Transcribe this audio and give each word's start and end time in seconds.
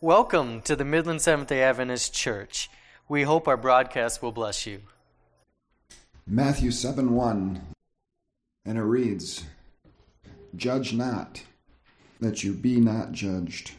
Welcome 0.00 0.62
to 0.62 0.76
the 0.76 0.84
Midland 0.84 1.22
Seventh 1.22 1.48
day 1.48 1.60
Adventist 1.60 2.14
Church. 2.14 2.70
We 3.08 3.24
hope 3.24 3.48
our 3.48 3.56
broadcast 3.56 4.22
will 4.22 4.30
bless 4.30 4.64
you. 4.64 4.82
Matthew 6.24 6.70
7 6.70 7.16
1, 7.16 7.60
and 8.64 8.78
it 8.78 8.82
reads, 8.82 9.42
Judge 10.54 10.92
not, 10.92 11.42
that 12.20 12.44
you 12.44 12.52
be 12.52 12.78
not 12.78 13.10
judged. 13.10 13.72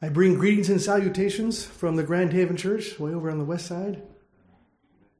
I 0.00 0.08
bring 0.08 0.32
greetings 0.32 0.70
and 0.70 0.80
salutations 0.80 1.62
from 1.62 1.96
the 1.96 2.02
Grand 2.02 2.32
Haven 2.32 2.56
Church, 2.56 2.98
way 2.98 3.12
over 3.12 3.30
on 3.30 3.36
the 3.36 3.44
west 3.44 3.66
side. 3.66 4.00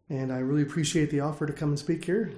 And 0.09 0.33
I 0.33 0.39
really 0.39 0.63
appreciate 0.63 1.11
the 1.11 1.21
offer 1.21 1.45
to 1.45 1.53
come 1.53 1.69
and 1.69 1.79
speak 1.79 2.07
here. 2.07 2.33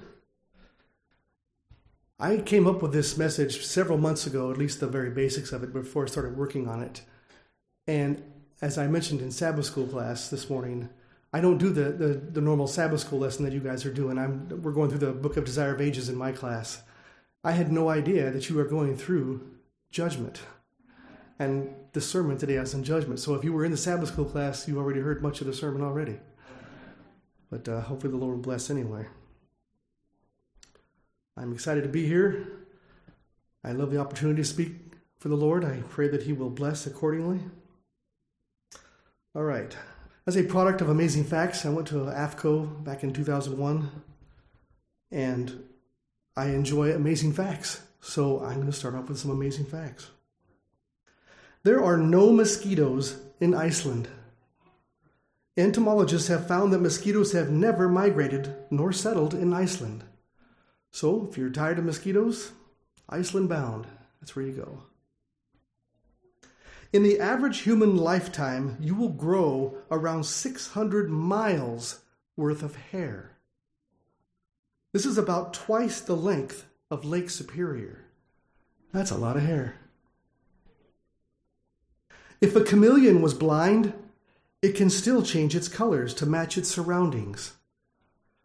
I 2.19 2.37
came 2.37 2.67
up 2.67 2.81
with 2.81 2.93
this 2.93 3.17
message 3.17 3.65
several 3.65 3.97
months 3.97 4.27
ago, 4.27 4.51
at 4.51 4.57
least 4.57 4.79
the 4.79 4.87
very 4.87 5.09
basics 5.09 5.51
of 5.51 5.63
it, 5.63 5.73
before 5.73 6.03
I 6.03 6.07
started 6.07 6.37
working 6.37 6.67
on 6.67 6.81
it. 6.81 7.01
And 7.87 8.23
as 8.61 8.77
I 8.77 8.87
mentioned 8.87 9.21
in 9.21 9.31
Sabbath 9.31 9.65
school 9.65 9.87
class 9.87 10.29
this 10.29 10.49
morning, 10.49 10.89
I 11.33 11.41
don't 11.41 11.57
do 11.57 11.71
the, 11.71 11.91
the, 11.91 12.07
the 12.13 12.41
normal 12.41 12.67
Sabbath 12.67 12.99
school 12.99 13.19
lesson 13.19 13.43
that 13.43 13.53
you 13.53 13.59
guys 13.59 13.85
are 13.85 13.93
doing. 13.93 14.19
I'm, 14.19 14.47
we're 14.61 14.71
going 14.71 14.89
through 14.89 14.99
the 14.99 15.11
Book 15.11 15.35
of 15.35 15.45
Desire 15.45 15.73
of 15.73 15.81
Ages 15.81 16.07
in 16.07 16.15
my 16.15 16.31
class. 16.31 16.83
I 17.43 17.51
had 17.51 17.71
no 17.71 17.89
idea 17.89 18.29
that 18.31 18.49
you 18.49 18.59
are 18.59 18.65
going 18.65 18.95
through 18.95 19.49
judgment. 19.91 20.41
And 21.39 21.73
the 21.93 22.01
sermon 22.01 22.37
today 22.37 22.55
is 22.55 22.75
on 22.75 22.83
judgment. 22.83 23.19
So 23.19 23.33
if 23.33 23.43
you 23.43 23.51
were 23.51 23.65
in 23.65 23.71
the 23.71 23.77
Sabbath 23.77 24.09
school 24.09 24.25
class, 24.25 24.67
you 24.67 24.77
already 24.77 24.99
heard 24.99 25.23
much 25.23 25.41
of 25.41 25.47
the 25.47 25.53
sermon 25.53 25.81
already. 25.81 26.19
But 27.49 27.67
uh, 27.67 27.81
hopefully 27.81 28.11
the 28.11 28.17
Lord 28.17 28.35
will 28.35 28.43
bless 28.43 28.69
anyway. 28.69 29.07
I'm 31.35 31.53
excited 31.53 31.83
to 31.83 31.89
be 31.89 32.05
here. 32.05 32.47
I 33.63 33.71
love 33.71 33.91
the 33.91 33.99
opportunity 33.99 34.41
to 34.41 34.47
speak 34.47 34.71
for 35.17 35.29
the 35.29 35.35
Lord. 35.35 35.65
I 35.65 35.81
pray 35.89 36.07
that 36.09 36.23
He 36.23 36.33
will 36.33 36.49
bless 36.49 36.85
accordingly. 36.85 37.39
All 39.35 39.43
right. 39.43 39.75
As 40.27 40.37
a 40.37 40.43
product 40.43 40.81
of 40.81 40.89
Amazing 40.89 41.23
Facts, 41.25 41.65
I 41.65 41.69
went 41.69 41.87
to 41.89 41.95
AFCO 41.95 42.83
back 42.83 43.03
in 43.03 43.13
2001, 43.13 43.89
and 45.11 45.63
I 46.35 46.47
enjoy 46.47 46.93
amazing 46.93 47.33
facts. 47.33 47.81
So 47.99 48.43
I'm 48.43 48.55
going 48.55 48.67
to 48.67 48.73
start 48.73 48.95
off 48.95 49.09
with 49.09 49.17
some 49.17 49.31
amazing 49.31 49.65
facts. 49.65 50.09
There 51.63 51.83
are 51.83 51.97
no 51.97 52.31
mosquitoes 52.31 53.17
in 53.39 53.53
Iceland. 53.53 54.07
Entomologists 55.55 56.27
have 56.27 56.47
found 56.47 56.73
that 56.73 56.81
mosquitoes 56.81 57.31
have 57.31 57.49
never 57.49 57.87
migrated 57.87 58.53
nor 58.69 58.91
settled 58.91 59.33
in 59.33 59.53
Iceland. 59.53 60.03
So, 60.93 61.27
if 61.27 61.39
you're 61.39 61.49
tired 61.49 61.79
of 61.79 61.85
mosquitoes, 61.85 62.51
Iceland 63.09 63.49
bound. 63.49 63.87
That's 64.21 64.35
where 64.35 64.45
you 64.45 64.53
go. 64.53 64.83
In 66.93 67.01
the 67.01 67.19
average 67.19 67.61
human 67.61 67.97
lifetime, 67.97 68.77
you 68.79 68.93
will 68.93 69.09
grow 69.09 69.79
around 69.89 70.25
600 70.25 71.09
miles 71.09 72.01
worth 72.37 72.61
of 72.61 72.75
hair. 72.75 73.31
This 74.91 75.07
is 75.07 75.17
about 75.17 75.55
twice 75.55 75.99
the 75.99 76.15
length 76.15 76.67
of 76.91 77.03
Lake 77.03 77.31
Superior. 77.31 78.05
That's 78.91 79.09
a 79.09 79.17
lot 79.17 79.35
of 79.35 79.41
hair. 79.41 79.77
If 82.39 82.55
a 82.55 82.63
chameleon 82.63 83.23
was 83.23 83.33
blind, 83.33 83.95
it 84.61 84.75
can 84.75 84.91
still 84.91 85.23
change 85.23 85.55
its 85.55 85.67
colors 85.67 86.13
to 86.13 86.27
match 86.27 86.55
its 86.55 86.69
surroundings. 86.69 87.53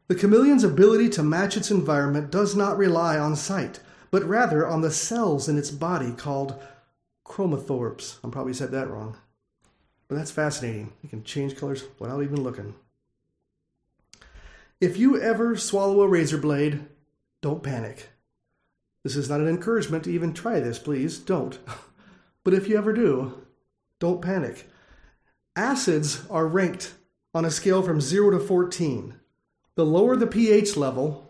The 0.09 0.15
chameleon's 0.15 0.65
ability 0.65 1.11
to 1.11 1.23
match 1.23 1.57
its 1.57 1.71
environment 1.71 2.31
does 2.31 2.57
not 2.57 2.79
rely 2.79 3.19
on 3.19 3.37
sight, 3.37 3.81
but 4.11 4.25
rather 4.25 4.67
on 4.67 4.81
the 4.81 4.91
cells 4.91 5.49
in 5.49 5.59
its 5.59 5.71
body 5.71 6.13
called 6.13 6.61
chromophores. 7.27 8.17
I 8.25 8.31
probably 8.31 8.55
said 8.55 8.71
that 8.71 8.89
wrong. 8.89 9.19
But 10.09 10.17
that's 10.17 10.31
fascinating. 10.31 10.95
You 11.03 11.11
can 11.11 11.25
change 11.25 11.57
colors 11.57 11.85
without 11.99 12.23
even 12.23 12.43
looking. 12.43 12.75
If 14.81 14.97
you 14.97 15.21
ever 15.21 15.57
swallow 15.57 16.01
a 16.01 16.09
razor 16.09 16.39
blade, 16.39 16.87
don't 17.43 17.63
panic. 17.63 18.09
This 19.05 19.15
is 19.15 19.29
not 19.29 19.41
an 19.41 19.49
encouragement 19.49 20.05
to 20.05 20.13
even 20.13 20.33
try 20.33 20.59
this, 20.61 20.79
please. 20.79 21.19
Don't. 21.19 21.59
But 22.45 22.55
if 22.55 22.67
you 22.67 22.79
ever 22.79 22.95
do, 22.95 23.45
don't 23.99 24.23
panic. 24.23 24.71
Acids 25.55 26.27
are 26.31 26.47
ranked 26.47 26.95
on 27.35 27.45
a 27.45 27.51
scale 27.51 27.83
from 27.83 28.01
0 28.01 28.31
to 28.31 28.41
14. 28.41 29.15
The 29.79 29.87
lower 29.87 30.17
the 30.17 30.27
pH 30.27 30.77
level, 30.77 31.25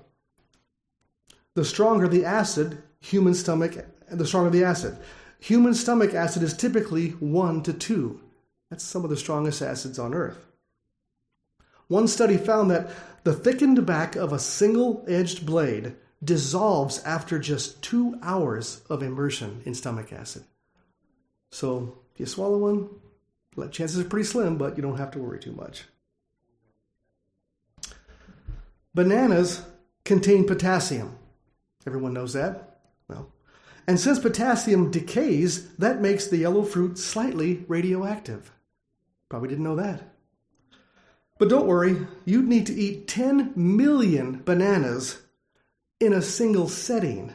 the 1.52 1.66
stronger 1.66 2.08
the 2.08 2.24
acid, 2.24 2.82
human 2.98 3.34
stomach, 3.34 3.76
the 4.10 4.26
stronger 4.26 4.48
the 4.48 4.64
acid. 4.64 4.96
Human 5.38 5.74
stomach 5.74 6.14
acid 6.14 6.42
is 6.42 6.56
typically 6.56 7.10
1 7.10 7.62
to 7.64 7.74
2. 7.74 8.18
That's 8.70 8.82
some 8.82 9.04
of 9.04 9.10
the 9.10 9.18
strongest 9.18 9.60
acids 9.60 9.98
on 9.98 10.14
earth. 10.14 10.46
One 11.88 12.08
study 12.08 12.38
found 12.38 12.70
that 12.70 12.88
the 13.22 13.34
thickened 13.34 13.84
back 13.84 14.16
of 14.16 14.32
a 14.32 14.38
single 14.38 15.04
edged 15.06 15.44
blade 15.44 15.96
dissolves 16.24 17.02
after 17.04 17.38
just 17.38 17.82
two 17.82 18.18
hours 18.22 18.80
of 18.88 19.02
immersion 19.02 19.60
in 19.66 19.74
stomach 19.74 20.10
acid. 20.10 20.44
So, 21.50 21.98
if 22.14 22.20
you 22.20 22.24
swallow 22.24 22.56
one, 22.56 22.88
chances 23.72 24.00
are 24.00 24.08
pretty 24.08 24.24
slim, 24.24 24.56
but 24.56 24.78
you 24.78 24.82
don't 24.82 24.96
have 24.96 25.10
to 25.10 25.18
worry 25.18 25.38
too 25.38 25.52
much. 25.52 25.84
Bananas 28.94 29.64
contain 30.04 30.46
potassium. 30.46 31.18
Everyone 31.86 32.12
knows 32.12 32.32
that? 32.32 32.80
Well, 33.08 33.32
and 33.86 33.98
since 33.98 34.18
potassium 34.18 34.90
decays, 34.90 35.72
that 35.76 36.00
makes 36.00 36.26
the 36.26 36.36
yellow 36.36 36.62
fruit 36.62 36.98
slightly 36.98 37.64
radioactive. 37.68 38.52
Probably 39.28 39.48
didn't 39.48 39.64
know 39.64 39.76
that. 39.76 40.02
But 41.38 41.48
don't 41.48 41.66
worry, 41.66 42.06
you'd 42.24 42.48
need 42.48 42.66
to 42.66 42.74
eat 42.74 43.08
10 43.08 43.52
million 43.54 44.42
bananas 44.44 45.22
in 46.00 46.12
a 46.12 46.20
single 46.20 46.68
setting 46.68 47.32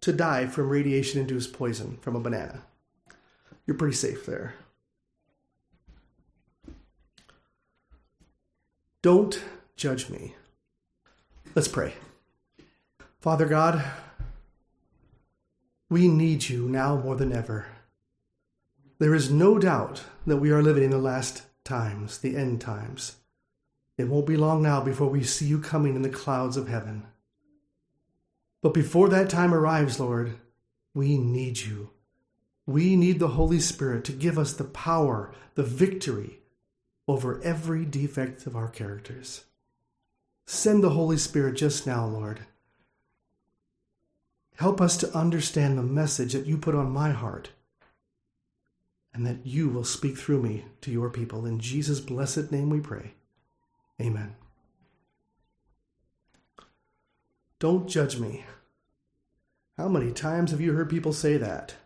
to 0.00 0.12
die 0.12 0.46
from 0.46 0.68
radiation 0.68 1.20
induced 1.20 1.52
poison 1.52 1.98
from 1.98 2.16
a 2.16 2.20
banana. 2.20 2.62
You're 3.66 3.76
pretty 3.76 3.96
safe 3.96 4.26
there. 4.26 4.54
Don't 9.02 9.40
judge 9.80 10.10
me. 10.10 10.34
Let's 11.54 11.66
pray. 11.66 11.94
Father 13.18 13.46
God, 13.46 13.82
we 15.88 16.06
need 16.06 16.50
you 16.50 16.68
now 16.68 16.96
more 16.96 17.16
than 17.16 17.32
ever. 17.32 17.66
There 18.98 19.14
is 19.14 19.30
no 19.30 19.58
doubt 19.58 20.04
that 20.26 20.36
we 20.36 20.50
are 20.50 20.62
living 20.62 20.82
in 20.82 20.90
the 20.90 20.98
last 20.98 21.44
times, 21.64 22.18
the 22.18 22.36
end 22.36 22.60
times. 22.60 23.16
It 23.96 24.08
won't 24.08 24.26
be 24.26 24.36
long 24.36 24.62
now 24.62 24.82
before 24.82 25.08
we 25.08 25.24
see 25.24 25.46
you 25.46 25.58
coming 25.58 25.96
in 25.96 26.02
the 26.02 26.10
clouds 26.10 26.58
of 26.58 26.68
heaven. 26.68 27.04
But 28.60 28.74
before 28.74 29.08
that 29.08 29.30
time 29.30 29.54
arrives, 29.54 29.98
Lord, 29.98 30.34
we 30.92 31.16
need 31.16 31.58
you. 31.58 31.88
We 32.66 32.96
need 32.96 33.18
the 33.18 33.28
Holy 33.28 33.60
Spirit 33.60 34.04
to 34.04 34.12
give 34.12 34.38
us 34.38 34.52
the 34.52 34.64
power, 34.64 35.32
the 35.54 35.62
victory 35.62 36.40
over 37.08 37.40
every 37.42 37.86
defect 37.86 38.46
of 38.46 38.54
our 38.54 38.68
characters. 38.68 39.44
Send 40.52 40.82
the 40.82 40.90
Holy 40.90 41.16
Spirit 41.16 41.54
just 41.54 41.86
now, 41.86 42.04
Lord. 42.04 42.40
Help 44.56 44.80
us 44.80 44.96
to 44.96 45.16
understand 45.16 45.78
the 45.78 45.82
message 45.82 46.32
that 46.32 46.44
you 46.44 46.58
put 46.58 46.74
on 46.74 46.90
my 46.90 47.12
heart 47.12 47.50
and 49.14 49.24
that 49.24 49.46
you 49.46 49.68
will 49.68 49.84
speak 49.84 50.18
through 50.18 50.42
me 50.42 50.64
to 50.80 50.90
your 50.90 51.08
people. 51.08 51.46
In 51.46 51.60
Jesus' 51.60 52.00
blessed 52.00 52.50
name 52.50 52.68
we 52.68 52.80
pray. 52.80 53.14
Amen. 54.00 54.34
Don't 57.60 57.88
judge 57.88 58.18
me. 58.18 58.44
How 59.78 59.86
many 59.86 60.10
times 60.10 60.50
have 60.50 60.60
you 60.60 60.72
heard 60.72 60.90
people 60.90 61.12
say 61.12 61.36
that? 61.36 61.76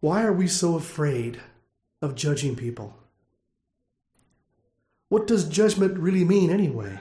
Why 0.00 0.24
are 0.24 0.32
we 0.32 0.46
so 0.46 0.74
afraid 0.74 1.40
of 2.00 2.14
judging 2.14 2.56
people? 2.56 2.94
What 5.08 5.26
does 5.26 5.48
judgment 5.48 5.98
really 5.98 6.24
mean 6.24 6.50
anyway? 6.50 7.00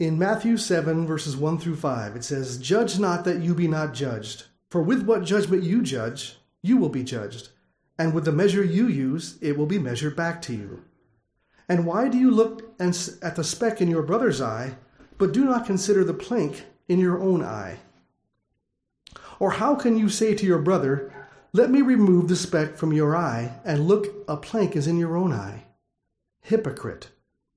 In 0.00 0.18
Matthew 0.18 0.56
7, 0.56 1.06
verses 1.06 1.36
1 1.36 1.58
through 1.58 1.76
5, 1.76 2.16
it 2.16 2.24
says, 2.24 2.58
Judge 2.58 2.98
not 2.98 3.24
that 3.24 3.40
you 3.40 3.54
be 3.54 3.68
not 3.68 3.94
judged, 3.94 4.46
for 4.68 4.82
with 4.82 5.02
what 5.04 5.24
judgment 5.24 5.62
you 5.62 5.82
judge, 5.82 6.36
you 6.62 6.76
will 6.76 6.88
be 6.88 7.04
judged, 7.04 7.50
and 7.96 8.12
with 8.12 8.24
the 8.24 8.32
measure 8.32 8.64
you 8.64 8.88
use, 8.88 9.38
it 9.40 9.56
will 9.56 9.66
be 9.66 9.78
measured 9.78 10.16
back 10.16 10.42
to 10.42 10.52
you. 10.52 10.82
And 11.68 11.86
why 11.86 12.08
do 12.08 12.18
you 12.18 12.30
look 12.30 12.74
at 12.80 13.36
the 13.36 13.44
speck 13.44 13.80
in 13.80 13.88
your 13.88 14.02
brother's 14.02 14.40
eye, 14.40 14.76
but 15.16 15.32
do 15.32 15.44
not 15.44 15.64
consider 15.64 16.02
the 16.02 16.12
plank 16.12 16.64
in 16.88 16.98
your 16.98 17.22
own 17.22 17.42
eye? 17.42 17.78
Or 19.38 19.52
how 19.52 19.74
can 19.74 19.98
you 19.98 20.08
say 20.08 20.34
to 20.34 20.46
your 20.46 20.58
brother, 20.58 21.12
Let 21.52 21.70
me 21.70 21.82
remove 21.82 22.28
the 22.28 22.36
speck 22.36 22.76
from 22.76 22.92
your 22.92 23.16
eye, 23.16 23.58
and 23.64 23.86
look, 23.86 24.06
a 24.28 24.36
plank 24.36 24.76
is 24.76 24.86
in 24.86 24.98
your 24.98 25.16
own 25.16 25.32
eye? 25.32 25.64
Hypocrite! 26.40 27.10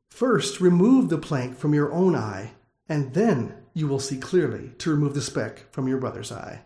First, 0.10 0.62
remove 0.62 1.10
the 1.10 1.18
plank 1.18 1.58
from 1.58 1.74
your 1.74 1.92
own 1.92 2.16
eye, 2.16 2.54
and 2.90 3.14
then 3.14 3.54
you 3.74 3.88
will 3.88 4.00
see 4.00 4.18
clearly 4.18 4.72
to 4.80 4.90
remove 4.90 5.14
the 5.14 5.22
speck 5.22 5.72
from 5.72 5.88
your 5.88 6.00
brother's 6.00 6.32
eye. 6.32 6.64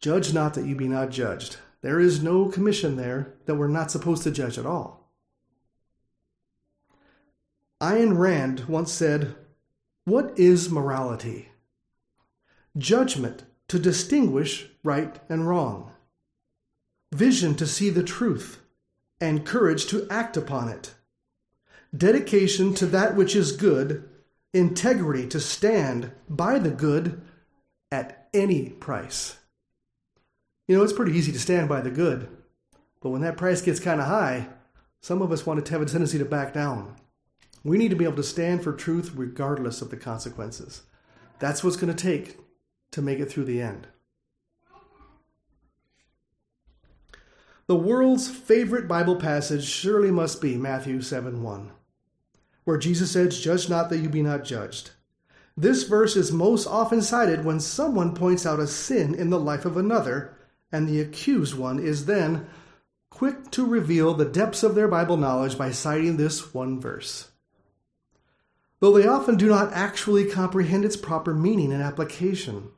Judge 0.00 0.32
not 0.32 0.54
that 0.54 0.64
you 0.64 0.74
be 0.74 0.88
not 0.88 1.10
judged. 1.10 1.58
There 1.82 2.00
is 2.00 2.22
no 2.22 2.46
commission 2.46 2.96
there 2.96 3.34
that 3.46 3.56
we're 3.56 3.68
not 3.68 3.90
supposed 3.90 4.22
to 4.22 4.30
judge 4.30 4.58
at 4.58 4.66
all. 4.66 5.10
Ayn 7.80 8.16
Rand 8.16 8.64
once 8.66 8.92
said, 8.92 9.36
What 10.04 10.38
is 10.38 10.70
morality? 10.70 11.50
Judgment 12.78 13.42
to 13.66 13.78
distinguish 13.78 14.68
right 14.84 15.18
and 15.28 15.48
wrong, 15.48 15.90
vision 17.12 17.56
to 17.56 17.66
see 17.66 17.90
the 17.90 18.04
truth, 18.04 18.60
and 19.20 19.44
courage 19.44 19.86
to 19.86 20.06
act 20.08 20.36
upon 20.36 20.68
it, 20.68 20.94
dedication 21.96 22.72
to 22.74 22.86
that 22.86 23.16
which 23.16 23.34
is 23.34 23.52
good, 23.52 24.08
integrity 24.54 25.26
to 25.26 25.40
stand 25.40 26.12
by 26.28 26.58
the 26.58 26.70
good 26.70 27.20
at 27.90 28.28
any 28.32 28.68
price. 28.68 29.38
You 30.68 30.76
know, 30.76 30.84
it's 30.84 30.92
pretty 30.92 31.12
easy 31.12 31.32
to 31.32 31.40
stand 31.40 31.68
by 31.68 31.80
the 31.80 31.90
good, 31.90 32.28
but 33.00 33.10
when 33.10 33.22
that 33.22 33.36
price 33.36 33.60
gets 33.60 33.80
kind 33.80 34.00
of 34.00 34.06
high, 34.06 34.48
some 35.00 35.20
of 35.20 35.32
us 35.32 35.44
want 35.44 35.64
to 35.64 35.72
have 35.72 35.82
a 35.82 35.86
tendency 35.86 36.18
to 36.18 36.24
back 36.24 36.54
down. 36.54 36.94
We 37.64 37.76
need 37.76 37.90
to 37.90 37.96
be 37.96 38.04
able 38.04 38.16
to 38.16 38.22
stand 38.22 38.62
for 38.62 38.72
truth 38.72 39.12
regardless 39.16 39.82
of 39.82 39.90
the 39.90 39.96
consequences. 39.96 40.82
That's 41.40 41.64
what's 41.64 41.76
going 41.76 41.94
to 41.94 42.02
take 42.02 42.38
to 42.92 43.02
make 43.02 43.18
it 43.18 43.30
through 43.30 43.44
the 43.44 43.60
end. 43.60 43.88
The 47.66 47.76
world's 47.76 48.30
favorite 48.30 48.88
Bible 48.88 49.16
passage 49.16 49.64
surely 49.64 50.10
must 50.10 50.40
be 50.40 50.56
Matthew 50.56 51.02
7 51.02 51.42
1, 51.42 51.70
where 52.64 52.78
Jesus 52.78 53.10
says, 53.10 53.38
Judge 53.38 53.68
not 53.68 53.90
that 53.90 53.98
you 53.98 54.08
be 54.08 54.22
not 54.22 54.44
judged. 54.44 54.92
This 55.54 55.82
verse 55.82 56.16
is 56.16 56.32
most 56.32 56.66
often 56.66 57.02
cited 57.02 57.44
when 57.44 57.60
someone 57.60 58.14
points 58.14 58.46
out 58.46 58.60
a 58.60 58.66
sin 58.66 59.14
in 59.14 59.28
the 59.28 59.40
life 59.40 59.64
of 59.64 59.76
another, 59.76 60.34
and 60.72 60.88
the 60.88 61.00
accused 61.00 61.54
one 61.54 61.78
is 61.78 62.06
then 62.06 62.46
quick 63.10 63.50
to 63.50 63.66
reveal 63.66 64.14
the 64.14 64.24
depths 64.24 64.62
of 64.62 64.74
their 64.74 64.88
Bible 64.88 65.16
knowledge 65.16 65.58
by 65.58 65.70
citing 65.70 66.16
this 66.16 66.54
one 66.54 66.80
verse. 66.80 67.32
Though 68.80 68.96
they 68.96 69.06
often 69.06 69.36
do 69.36 69.48
not 69.48 69.72
actually 69.72 70.30
comprehend 70.30 70.84
its 70.84 70.96
proper 70.96 71.34
meaning 71.34 71.72
and 71.72 71.82
application. 71.82 72.70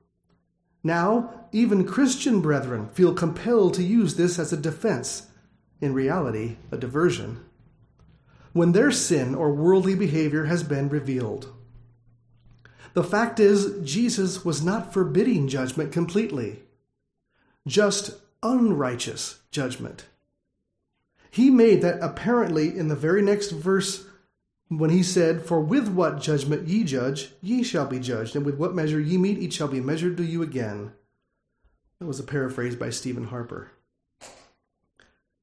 Now, 0.82 1.46
even 1.52 1.86
Christian 1.86 2.40
brethren 2.40 2.88
feel 2.88 3.12
compelled 3.14 3.74
to 3.74 3.82
use 3.82 4.16
this 4.16 4.38
as 4.38 4.52
a 4.52 4.56
defense, 4.56 5.26
in 5.80 5.92
reality, 5.92 6.56
a 6.70 6.76
diversion, 6.76 7.44
when 8.52 8.72
their 8.72 8.90
sin 8.90 9.34
or 9.34 9.52
worldly 9.52 9.94
behavior 9.94 10.44
has 10.44 10.62
been 10.62 10.88
revealed. 10.88 11.52
The 12.94 13.04
fact 13.04 13.38
is, 13.38 13.78
Jesus 13.84 14.44
was 14.44 14.62
not 14.62 14.92
forbidding 14.92 15.48
judgment 15.48 15.92
completely, 15.92 16.60
just 17.66 18.14
unrighteous 18.42 19.40
judgment. 19.50 20.06
He 21.30 21.50
made 21.50 21.82
that 21.82 22.02
apparently 22.02 22.76
in 22.76 22.88
the 22.88 22.96
very 22.96 23.22
next 23.22 23.50
verse 23.50 24.06
when 24.70 24.90
he 24.90 25.02
said, 25.02 25.44
For 25.44 25.60
with 25.60 25.88
what 25.88 26.20
judgment 26.20 26.68
ye 26.68 26.84
judge, 26.84 27.32
ye 27.42 27.62
shall 27.64 27.86
be 27.86 27.98
judged, 27.98 28.36
and 28.36 28.46
with 28.46 28.56
what 28.56 28.74
measure 28.74 29.00
ye 29.00 29.18
mete, 29.18 29.42
it 29.42 29.52
shall 29.52 29.68
be 29.68 29.80
measured 29.80 30.16
to 30.16 30.24
you 30.24 30.42
again. 30.42 30.92
That 31.98 32.06
was 32.06 32.20
a 32.20 32.24
paraphrase 32.24 32.76
by 32.76 32.90
Stephen 32.90 33.24
Harper. 33.24 33.72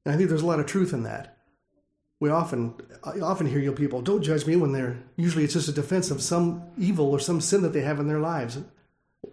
And 0.05 0.15
I 0.15 0.17
think 0.17 0.29
there's 0.29 0.41
a 0.41 0.47
lot 0.47 0.61
of 0.61 0.65
truth 0.65 0.93
in 0.93 1.03
that. 1.03 1.37
We 2.21 2.29
often, 2.29 2.73
I 3.03 3.19
often 3.19 3.47
hear 3.47 3.59
you 3.59 3.73
people, 3.73 4.01
don't 4.01 4.23
judge 4.23 4.47
me 4.47 4.55
when 4.55 4.71
they're, 4.71 4.97
usually 5.17 5.43
it's 5.43 5.53
just 5.53 5.67
a 5.67 5.73
defense 5.73 6.09
of 6.09 6.21
some 6.21 6.63
evil 6.77 7.11
or 7.11 7.19
some 7.19 7.41
sin 7.41 7.61
that 7.61 7.73
they 7.73 7.81
have 7.81 7.99
in 7.99 8.07
their 8.07 8.19
lives. 8.19 8.57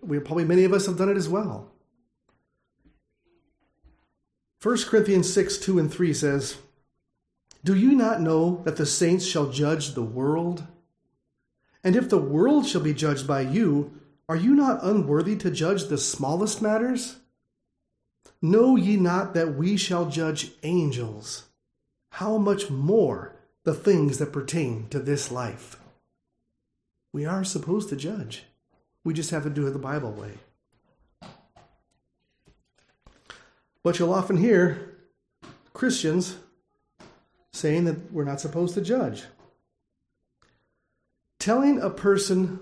We 0.03 0.19
probably, 0.19 0.45
many 0.45 0.65
of 0.65 0.73
us 0.73 0.87
have 0.87 0.99
done 0.99 1.09
it 1.09 1.17
as 1.17 1.29
well. 1.29 1.71
1 4.61 4.79
Corinthians 4.87 5.33
6, 5.33 5.59
2 5.59 5.79
and 5.79 5.91
3 5.93 6.13
says, 6.13 6.57
do 7.65 7.75
you 7.75 7.93
not 7.93 8.21
know 8.21 8.61
that 8.65 8.77
the 8.77 8.85
saints 8.85 9.25
shall 9.25 9.49
judge 9.49 9.95
the 9.95 10.03
world? 10.03 10.65
And 11.83 11.97
if 11.97 12.11
the 12.11 12.19
world 12.19 12.67
shall 12.67 12.83
be 12.83 12.93
judged 12.93 13.27
by 13.27 13.41
you, 13.41 13.99
are 14.29 14.37
you 14.37 14.55
not 14.55 14.85
unworthy 14.85 15.35
to 15.37 15.51
judge 15.51 15.85
the 15.85 15.97
smallest 15.97 16.61
matters? 16.61 17.17
Know 18.43 18.77
ye 18.77 18.99
not 18.99 19.33
that 19.33 19.55
we 19.55 19.79
shall 19.79 20.11
judge 20.11 20.51
angels? 20.63 21.45
How 22.11 22.37
much 22.37 22.69
more 22.69 23.35
the 23.65 23.75
things 23.75 24.19
that 24.19 24.33
pertain 24.33 24.87
to 24.91 24.99
this 24.99 25.33
life? 25.33 25.79
We 27.13 27.25
are 27.25 27.45
supposed 27.45 27.89
to 27.89 27.97
judge. 27.97 28.45
We 29.05 29.15
just 29.15 29.31
have 29.31 29.45
to 29.45 29.51
do 29.51 29.67
it 29.67 29.71
the 29.71 29.79
Bible 29.79 30.13
way. 30.13 30.33
But 33.83 33.99
you'll 33.99 34.13
often 34.13 34.37
hear 34.37 34.97
Christians 35.73 36.37
saying 37.55 37.85
that 37.85 38.13
we're 38.13 38.25
not 38.25 38.41
supposed 38.41 38.75
to 38.75 38.81
judge. 38.81 39.25
Telling 41.39 41.81
a 41.81 41.91
person 41.91 42.59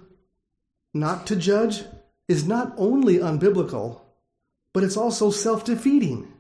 not 0.93 1.27
to 1.29 1.37
judge 1.37 1.83
is 2.29 2.47
not 2.47 2.75
only 2.77 3.17
unbiblical, 3.17 4.01
but 4.73 4.85
it's 4.85 4.97
also 4.97 5.31
self 5.31 5.65
defeating, 5.65 6.31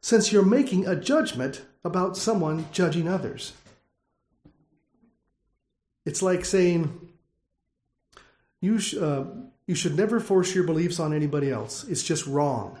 since 0.00 0.32
you're 0.32 0.44
making 0.44 0.86
a 0.86 0.96
judgment 0.96 1.62
about 1.82 2.16
someone 2.16 2.66
judging 2.72 3.08
others. 3.08 3.52
It's 6.04 6.22
like 6.22 6.44
saying, 6.44 7.08
you, 8.60 8.78
sh- 8.80 8.96
uh, 8.96 9.24
you 9.66 9.74
should 9.74 9.96
never 9.96 10.20
force 10.20 10.54
your 10.54 10.64
beliefs 10.64 11.00
on 11.00 11.14
anybody 11.14 11.50
else. 11.50 11.84
It's 11.84 12.02
just 12.02 12.26
wrong. 12.26 12.78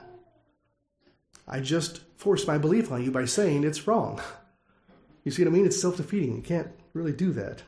I 1.46 1.60
just 1.60 2.00
forced 2.16 2.46
my 2.46 2.58
belief 2.58 2.92
on 2.92 3.02
you 3.02 3.10
by 3.10 3.24
saying 3.24 3.64
it's 3.64 3.86
wrong. 3.86 4.20
You 5.24 5.30
see 5.30 5.42
what 5.44 5.50
I 5.50 5.52
mean? 5.52 5.66
It's 5.66 5.80
self 5.80 5.96
defeating. 5.96 6.36
You 6.36 6.42
can't 6.42 6.68
really 6.94 7.12
do 7.12 7.32
that. 7.32 7.62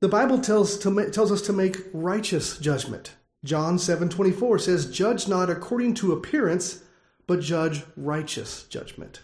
The 0.00 0.08
Bible 0.08 0.38
tells, 0.38 0.78
to, 0.78 1.10
tells 1.10 1.32
us 1.32 1.42
to 1.42 1.52
make 1.52 1.78
righteous 1.92 2.58
judgment. 2.58 3.14
John 3.44 3.78
7:24 3.78 4.58
says, 4.58 4.90
"Judge 4.90 5.28
not 5.28 5.50
according 5.50 5.94
to 5.94 6.12
appearance, 6.12 6.82
but 7.26 7.40
judge 7.40 7.84
righteous 7.96 8.64
judgment." 8.64 9.20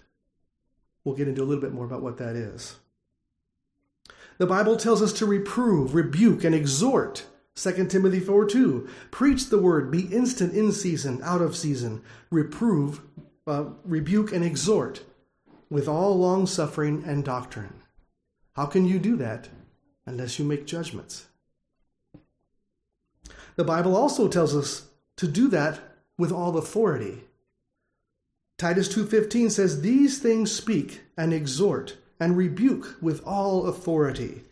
We'll 1.04 1.16
get 1.16 1.28
into 1.28 1.42
a 1.42 1.44
little 1.44 1.62
bit 1.62 1.72
more 1.72 1.84
about 1.84 2.02
what 2.02 2.18
that 2.18 2.36
is. 2.36 2.76
The 4.38 4.46
Bible 4.46 4.76
tells 4.76 5.02
us 5.02 5.12
to 5.14 5.26
reprove, 5.26 5.94
rebuke, 5.94 6.44
and 6.44 6.54
exhort. 6.54 7.26
2 7.56 7.86
Timothy 7.86 8.20
4 8.20 8.46
2. 8.46 8.88
Preach 9.10 9.48
the 9.48 9.58
word, 9.58 9.90
be 9.90 10.02
instant 10.12 10.54
in 10.54 10.72
season, 10.72 11.20
out 11.22 11.40
of 11.40 11.56
season. 11.56 12.02
Reprove, 12.30 13.00
uh, 13.46 13.66
rebuke, 13.84 14.32
and 14.32 14.44
exhort 14.44 15.04
with 15.74 15.88
all 15.88 16.16
long 16.16 16.46
suffering 16.46 17.02
and 17.04 17.24
doctrine. 17.24 17.74
How 18.52 18.64
can 18.64 18.86
you 18.86 19.00
do 19.00 19.16
that 19.16 19.48
unless 20.06 20.38
you 20.38 20.44
make 20.44 20.68
judgments? 20.68 21.26
The 23.56 23.64
Bible 23.64 23.96
also 23.96 24.28
tells 24.28 24.54
us 24.54 24.86
to 25.16 25.26
do 25.26 25.48
that 25.48 25.80
with 26.16 26.30
all 26.30 26.56
authority. 26.56 27.24
Titus 28.56 28.86
2:15 28.86 29.50
says 29.50 29.80
these 29.80 30.20
things 30.20 30.52
speak 30.52 31.02
and 31.16 31.34
exhort 31.34 31.96
and 32.20 32.36
rebuke 32.36 32.96
with 33.00 33.26
all 33.26 33.66
authority. 33.66 34.44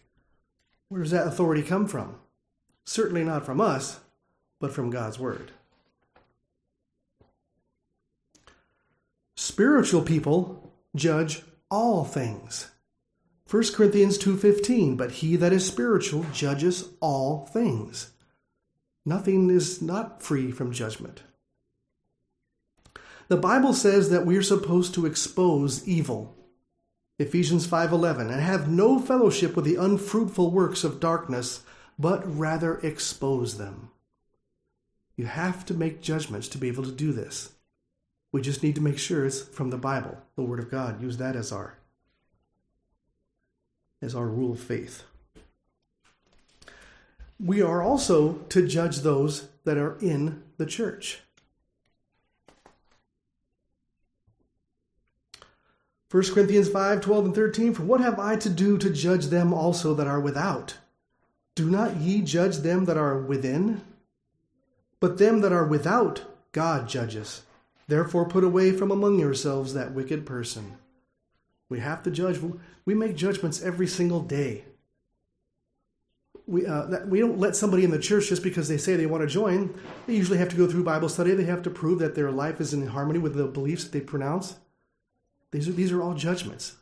Where 0.88 1.02
does 1.02 1.12
that 1.12 1.29
authority 1.29 1.62
come 1.62 1.87
from? 1.87 2.17
Certainly 2.85 3.23
not 3.23 3.47
from 3.47 3.61
us, 3.61 4.00
but 4.59 4.73
from 4.73 4.91
God's 4.91 5.21
word. 5.21 5.52
Spiritual 9.37 10.02
people 10.02 10.72
judge 10.94 11.42
all 11.70 12.04
things. 12.04 12.70
1 13.49 13.75
Corinthians 13.75 14.18
2:15 14.18 14.96
But 14.96 15.12
he 15.12 15.37
that 15.37 15.52
is 15.52 15.66
spiritual 15.66 16.25
judges 16.32 16.88
all 17.00 17.46
things. 17.46 18.11
Nothing 19.04 19.50
is 19.50 19.82
not 19.82 20.22
free 20.22 20.50
from 20.50 20.72
judgment. 20.72 21.22
The 23.28 23.37
Bible 23.37 23.75
says 23.75 24.11
that 24.11 24.26
we 24.26 24.37
are 24.37 24.42
supposed 24.42 24.94
to 24.94 25.06
expose 25.06 25.87
evil. 25.87 26.37
Ephesians 27.18 27.66
5:11 27.66 28.30
and 28.30 28.40
have 28.40 28.68
no 28.68 28.99
fellowship 28.99 29.54
with 29.56 29.64
the 29.64 29.76
unfruitful 29.76 30.50
works 30.50 30.84
of 30.84 31.00
darkness, 31.00 31.61
but 31.99 32.22
rather 32.26 32.78
expose 32.78 33.58
them. 33.58 33.90
You 35.16 35.26
have 35.26 35.64
to 35.66 35.75
make 35.75 36.02
judgments 36.02 36.49
to 36.49 36.58
be 36.58 36.68
able 36.68 36.84
to 36.84 36.92
do 36.92 37.12
this. 37.12 37.52
We 38.32 38.40
just 38.40 38.62
need 38.62 38.74
to 38.76 38.80
make 38.80 38.98
sure 38.98 39.26
it's 39.26 39.42
from 39.42 39.70
the 39.70 39.76
Bible, 39.76 40.16
the 40.36 40.42
Word 40.42 40.58
of 40.58 40.70
God. 40.70 41.02
Use 41.02 41.18
that 41.18 41.36
as 41.36 41.52
our 41.52 41.76
as 44.00 44.14
our 44.16 44.26
rule 44.26 44.52
of 44.52 44.58
faith. 44.58 45.04
We 47.38 47.62
are 47.62 47.82
also 47.82 48.34
to 48.48 48.66
judge 48.66 48.98
those 48.98 49.48
that 49.64 49.76
are 49.76 49.96
in 50.00 50.42
the 50.56 50.66
church. 50.66 51.20
1 56.10 56.22
Corinthians 56.34 56.68
5 56.68 57.00
12 57.00 57.24
and 57.26 57.34
13 57.34 57.74
For 57.74 57.84
what 57.84 58.00
have 58.00 58.18
I 58.18 58.36
to 58.36 58.50
do 58.50 58.76
to 58.78 58.90
judge 58.90 59.26
them 59.26 59.52
also 59.54 59.94
that 59.94 60.06
are 60.06 60.20
without? 60.20 60.76
Do 61.54 61.70
not 61.70 61.96
ye 61.96 62.22
judge 62.22 62.58
them 62.58 62.86
that 62.86 62.96
are 62.96 63.18
within? 63.18 63.82
But 65.00 65.18
them 65.18 65.40
that 65.40 65.52
are 65.52 65.66
without, 65.66 66.22
God 66.52 66.88
judges. 66.88 67.42
Therefore, 67.88 68.26
put 68.26 68.44
away 68.44 68.72
from 68.72 68.90
among 68.90 69.18
yourselves 69.18 69.74
that 69.74 69.92
wicked 69.92 70.24
person. 70.24 70.76
We 71.68 71.80
have 71.80 72.02
to 72.04 72.10
judge. 72.10 72.38
We 72.84 72.94
make 72.94 73.16
judgments 73.16 73.62
every 73.62 73.86
single 73.86 74.20
day. 74.20 74.64
We, 76.46 76.66
uh, 76.66 77.06
we 77.06 77.20
don't 77.20 77.38
let 77.38 77.56
somebody 77.56 77.84
in 77.84 77.90
the 77.90 77.98
church 77.98 78.28
just 78.28 78.42
because 78.42 78.68
they 78.68 78.76
say 78.76 78.96
they 78.96 79.06
want 79.06 79.22
to 79.22 79.28
join. 79.28 79.78
They 80.06 80.14
usually 80.14 80.38
have 80.38 80.48
to 80.50 80.56
go 80.56 80.66
through 80.66 80.84
Bible 80.84 81.08
study. 81.08 81.32
They 81.32 81.44
have 81.44 81.62
to 81.62 81.70
prove 81.70 81.98
that 82.00 82.14
their 82.14 82.30
life 82.30 82.60
is 82.60 82.74
in 82.74 82.86
harmony 82.86 83.18
with 83.18 83.34
the 83.34 83.46
beliefs 83.46 83.84
that 83.84 83.92
they 83.92 84.00
pronounce. 84.00 84.56
These 85.50 85.68
are, 85.68 85.72
these 85.72 85.92
are 85.92 86.02
all 86.02 86.14
judgments. 86.14 86.76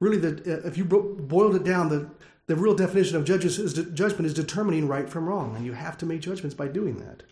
Really, 0.00 0.18
the, 0.18 0.58
uh, 0.58 0.66
if 0.66 0.76
you 0.76 0.84
boiled 0.84 1.56
it 1.56 1.64
down, 1.64 1.88
the, 1.88 2.08
the 2.46 2.56
real 2.56 2.74
definition 2.74 3.16
of 3.16 3.24
judges 3.24 3.58
is 3.58 3.72
judgment 3.94 4.26
is 4.26 4.34
determining 4.34 4.86
right 4.86 5.08
from 5.08 5.26
wrong, 5.26 5.56
and 5.56 5.64
you 5.64 5.72
have 5.72 5.96
to 5.98 6.06
make 6.06 6.20
judgments 6.20 6.54
by 6.54 6.68
doing 6.68 6.98
that. 6.98 7.22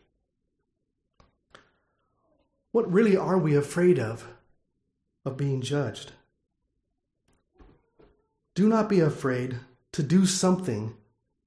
What 2.73 2.91
really 2.91 3.17
are 3.17 3.39
we 3.39 3.55
afraid 3.55 3.99
of? 3.99 4.27
Of 5.25 5.37
being 5.37 5.61
judged. 5.61 6.13
Do 8.55 8.69
not 8.69 8.89
be 8.89 9.01
afraid 9.01 9.61
to 9.93 10.03
do 10.03 10.27
something 10.27 10.95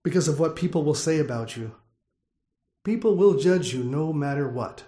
because 0.03 0.27
of 0.27 0.39
what 0.39 0.55
people 0.55 0.84
will 0.84 0.96
say 0.96 1.20
about 1.20 1.58
you. 1.58 1.75
People 2.84 3.15
will 3.15 3.39
judge 3.39 3.74
you 3.74 3.84
no 3.84 4.13
matter 4.13 4.48
what. 4.48 4.84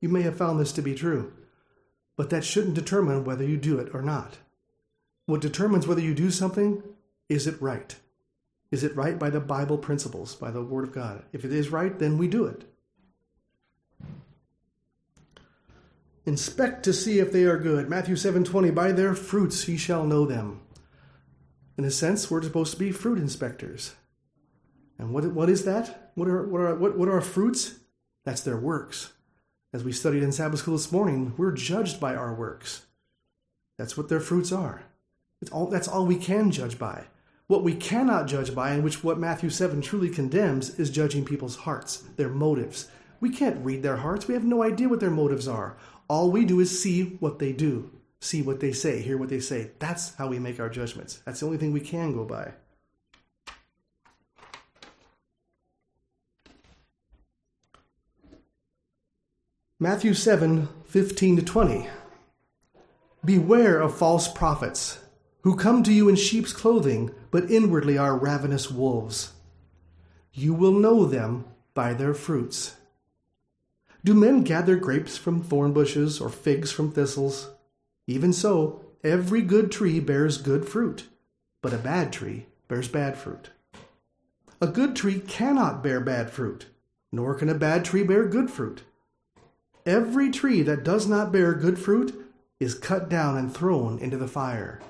You 0.00 0.08
may 0.08 0.22
have 0.22 0.36
found 0.36 0.58
this 0.58 0.72
to 0.72 0.82
be 0.82 0.94
true, 0.94 1.32
but 2.16 2.30
that 2.30 2.44
shouldn't 2.44 2.74
determine 2.74 3.24
whether 3.24 3.44
you 3.44 3.56
do 3.56 3.78
it 3.78 3.94
or 3.94 4.02
not. 4.02 4.38
What 5.26 5.40
determines 5.40 5.86
whether 5.86 6.00
you 6.00 6.14
do 6.14 6.32
something 6.32 6.82
is 7.28 7.46
it 7.46 7.60
right? 7.62 7.94
Is 8.72 8.82
it 8.82 8.96
right 8.96 9.18
by 9.18 9.30
the 9.30 9.40
Bible 9.40 9.78
principles, 9.78 10.34
by 10.34 10.50
the 10.50 10.62
Word 10.62 10.88
of 10.88 10.92
God? 10.92 11.22
If 11.32 11.44
it 11.44 11.52
is 11.52 11.70
right, 11.70 11.96
then 11.96 12.18
we 12.18 12.26
do 12.26 12.46
it. 12.46 12.64
Inspect 16.28 16.82
to 16.82 16.92
see 16.92 17.20
if 17.20 17.32
they 17.32 17.44
are 17.44 17.56
good. 17.56 17.88
Matthew 17.88 18.14
7:20 18.14 18.74
By 18.74 18.92
their 18.92 19.14
fruits 19.14 19.66
ye 19.66 19.78
shall 19.78 20.04
know 20.04 20.26
them. 20.26 20.60
In 21.78 21.84
a 21.84 21.90
sense, 21.90 22.30
we're 22.30 22.42
supposed 22.42 22.74
to 22.74 22.78
be 22.78 22.92
fruit 22.92 23.18
inspectors. 23.18 23.94
And 24.98 25.14
what, 25.14 25.24
what 25.32 25.48
is 25.48 25.64
that? 25.64 26.12
What 26.16 26.28
are, 26.28 26.46
what, 26.46 26.60
are, 26.60 26.74
what, 26.74 26.98
what 26.98 27.08
are 27.08 27.22
fruits? 27.22 27.76
That's 28.26 28.42
their 28.42 28.58
works. 28.58 29.14
As 29.72 29.84
we 29.84 29.90
studied 29.90 30.22
in 30.22 30.32
Sabbath 30.32 30.58
school 30.58 30.76
this 30.76 30.92
morning, 30.92 31.32
we're 31.38 31.52
judged 31.52 31.98
by 31.98 32.14
our 32.14 32.34
works. 32.34 32.84
That's 33.78 33.96
what 33.96 34.10
their 34.10 34.20
fruits 34.20 34.52
are. 34.52 34.82
All, 35.50 35.68
that's 35.68 35.88
all 35.88 36.04
we 36.04 36.16
can 36.16 36.50
judge 36.50 36.78
by. 36.78 37.04
What 37.46 37.64
we 37.64 37.74
cannot 37.74 38.26
judge 38.26 38.54
by, 38.54 38.72
and 38.72 38.84
which 38.84 39.02
what 39.02 39.18
Matthew 39.18 39.48
7 39.48 39.80
truly 39.80 40.10
condemns, 40.10 40.78
is 40.78 40.90
judging 40.90 41.24
people's 41.24 41.56
hearts, 41.56 42.04
their 42.16 42.28
motives. 42.28 42.88
We 43.18 43.30
can't 43.30 43.64
read 43.64 43.82
their 43.82 43.96
hearts. 43.96 44.28
We 44.28 44.34
have 44.34 44.44
no 44.44 44.62
idea 44.62 44.90
what 44.90 45.00
their 45.00 45.10
motives 45.10 45.48
are. 45.48 45.76
All 46.08 46.30
we 46.30 46.46
do 46.46 46.60
is 46.60 46.82
see 46.82 47.16
what 47.20 47.38
they 47.38 47.52
do, 47.52 47.90
see 48.20 48.40
what 48.40 48.60
they 48.60 48.72
say, 48.72 49.02
hear 49.02 49.18
what 49.18 49.28
they 49.28 49.40
say. 49.40 49.72
That's 49.78 50.14
how 50.14 50.28
we 50.28 50.38
make 50.38 50.58
our 50.58 50.70
judgments. 50.70 51.20
That's 51.24 51.40
the 51.40 51.46
only 51.46 51.58
thing 51.58 51.72
we 51.72 51.80
can 51.80 52.14
go 52.14 52.24
by. 52.24 52.52
Matthew 59.78 60.14
7 60.14 60.68
15 60.86 61.36
to 61.36 61.42
20. 61.42 61.88
Beware 63.24 63.80
of 63.80 63.96
false 63.96 64.26
prophets 64.26 64.98
who 65.42 65.54
come 65.54 65.82
to 65.82 65.92
you 65.92 66.08
in 66.08 66.16
sheep's 66.16 66.52
clothing, 66.52 67.12
but 67.30 67.50
inwardly 67.50 67.96
are 67.98 68.18
ravenous 68.18 68.70
wolves. 68.70 69.34
You 70.32 70.54
will 70.54 70.72
know 70.72 71.04
them 71.04 71.44
by 71.74 71.94
their 71.94 72.14
fruits. 72.14 72.77
Do 74.04 74.14
men 74.14 74.42
gather 74.42 74.76
grapes 74.76 75.16
from 75.16 75.42
thorn 75.42 75.72
bushes 75.72 76.20
or 76.20 76.28
figs 76.28 76.70
from 76.70 76.92
thistles? 76.92 77.50
Even 78.06 78.32
so, 78.32 78.84
every 79.02 79.42
good 79.42 79.72
tree 79.72 80.00
bears 80.00 80.38
good 80.38 80.68
fruit, 80.68 81.08
but 81.62 81.74
a 81.74 81.78
bad 81.78 82.12
tree 82.12 82.46
bears 82.68 82.88
bad 82.88 83.16
fruit. 83.18 83.50
A 84.60 84.66
good 84.66 84.96
tree 84.96 85.20
cannot 85.20 85.82
bear 85.82 86.00
bad 86.00 86.30
fruit, 86.30 86.66
nor 87.12 87.34
can 87.34 87.48
a 87.48 87.54
bad 87.54 87.84
tree 87.84 88.02
bear 88.02 88.26
good 88.26 88.50
fruit. 88.50 88.82
Every 89.84 90.30
tree 90.30 90.62
that 90.62 90.84
does 90.84 91.06
not 91.06 91.32
bear 91.32 91.54
good 91.54 91.78
fruit 91.78 92.14
is 92.60 92.74
cut 92.74 93.08
down 93.08 93.36
and 93.36 93.54
thrown 93.54 93.98
into 93.98 94.16
the 94.16 94.28
fire. 94.28 94.80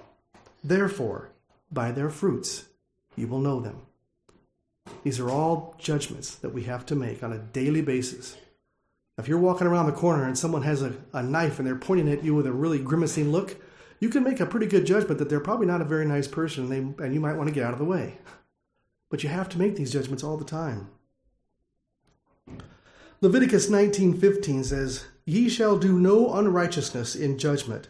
Therefore, 0.65 1.31
by 1.71 1.93
their 1.93 2.11
fruits 2.11 2.65
you 3.15 3.27
will 3.27 3.41
know 3.41 3.61
them. 3.61 3.83
These 5.03 5.21
are 5.21 5.31
all 5.31 5.75
judgments 5.79 6.35
that 6.37 6.55
we 6.55 6.65
have 6.65 6.87
to 6.87 6.95
make 6.95 7.23
on 7.23 7.33
a 7.33 7.39
daily 7.39 7.83
basis. 7.83 8.37
If 9.19 9.27
you're 9.27 9.39
walking 9.39 9.67
around 9.67 9.87
the 9.87 9.93
corner 9.93 10.25
and 10.25 10.39
someone 10.39 10.63
has 10.63 10.81
a, 10.81 10.95
a 11.13 11.25
knife 11.25 11.59
and 11.59 11.67
they're 11.67 11.75
pointing 11.75 12.09
at 12.09 12.23
you 12.23 12.37
with 12.37 12.47
a 12.47 12.53
really 12.53 12.79
grimacing 12.79 13.33
look, 13.33 13.57
you 13.99 14.09
can 14.09 14.23
make 14.23 14.39
a 14.39 14.47
pretty 14.47 14.67
good 14.67 14.87
judgment 14.87 15.19
that 15.19 15.29
they're 15.29 15.41
probably 15.41 15.67
not 15.67 15.81
a 15.81 15.85
very 15.85 16.07
nice 16.07 16.29
person 16.29 16.73
and, 16.73 16.97
they, 16.97 17.05
and 17.05 17.13
you 17.13 17.19
might 17.19 17.35
want 17.35 17.49
to 17.49 17.55
get 17.55 17.65
out 17.65 17.73
of 17.73 17.81
the 17.81 17.85
way. 17.85 18.19
But 19.11 19.25
you 19.25 19.29
have 19.29 19.49
to 19.51 19.59
make 19.59 19.75
these 19.75 19.93
judgments 19.93 20.23
all 20.23 20.37
the 20.37 20.45
time. 20.45 20.91
Leviticus 23.21 23.69
19:15 23.69 24.63
says, 24.63 25.07
"Ye 25.25 25.49
shall 25.49 25.77
do 25.77 25.99
no 25.99 26.33
unrighteousness 26.35 27.17
in 27.17 27.39
judgment. 27.39 27.89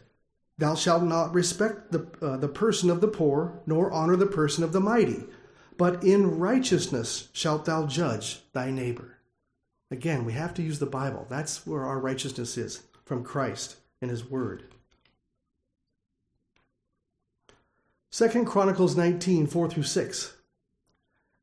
Thou 0.57 0.75
shalt 0.75 1.03
not 1.03 1.35
respect 1.35 1.93
the, 1.93 2.07
uh, 2.23 2.39
the 2.39 2.49
person 2.49 2.89
of 2.89 3.03
the 3.03 3.09
poor, 3.09 3.61
nor 3.67 3.93
honor 3.93 4.17
the 4.17 4.27
person 4.27 4.65
of 4.65 4.73
the 4.73 4.81
mighty, 4.81 5.27
but 5.77 6.03
in 6.03 6.39
righteousness 6.39 7.29
shalt 7.35 7.67
thou 7.67 7.85
judge 7.85 8.43
thy 8.55 8.71
neighbor." 8.71 9.18
Again, 9.91 10.25
we 10.25 10.35
have 10.35 10.53
to 10.55 10.63
use 10.63 10.79
the 10.79 10.87
Bible. 10.87 11.27
That's 11.29 11.67
where 11.67 11.85
our 11.85 11.99
righteousness 11.99 12.59
is 12.59 12.83
from 13.05 13.25
Christ 13.25 13.77
and 14.03 14.11
his 14.11 14.29
word. 14.29 14.65
Second 18.11 18.47
Chronicles 18.47 18.97
19, 18.97 19.47
4 19.47 19.71
through 19.71 19.83
6. 19.83 20.35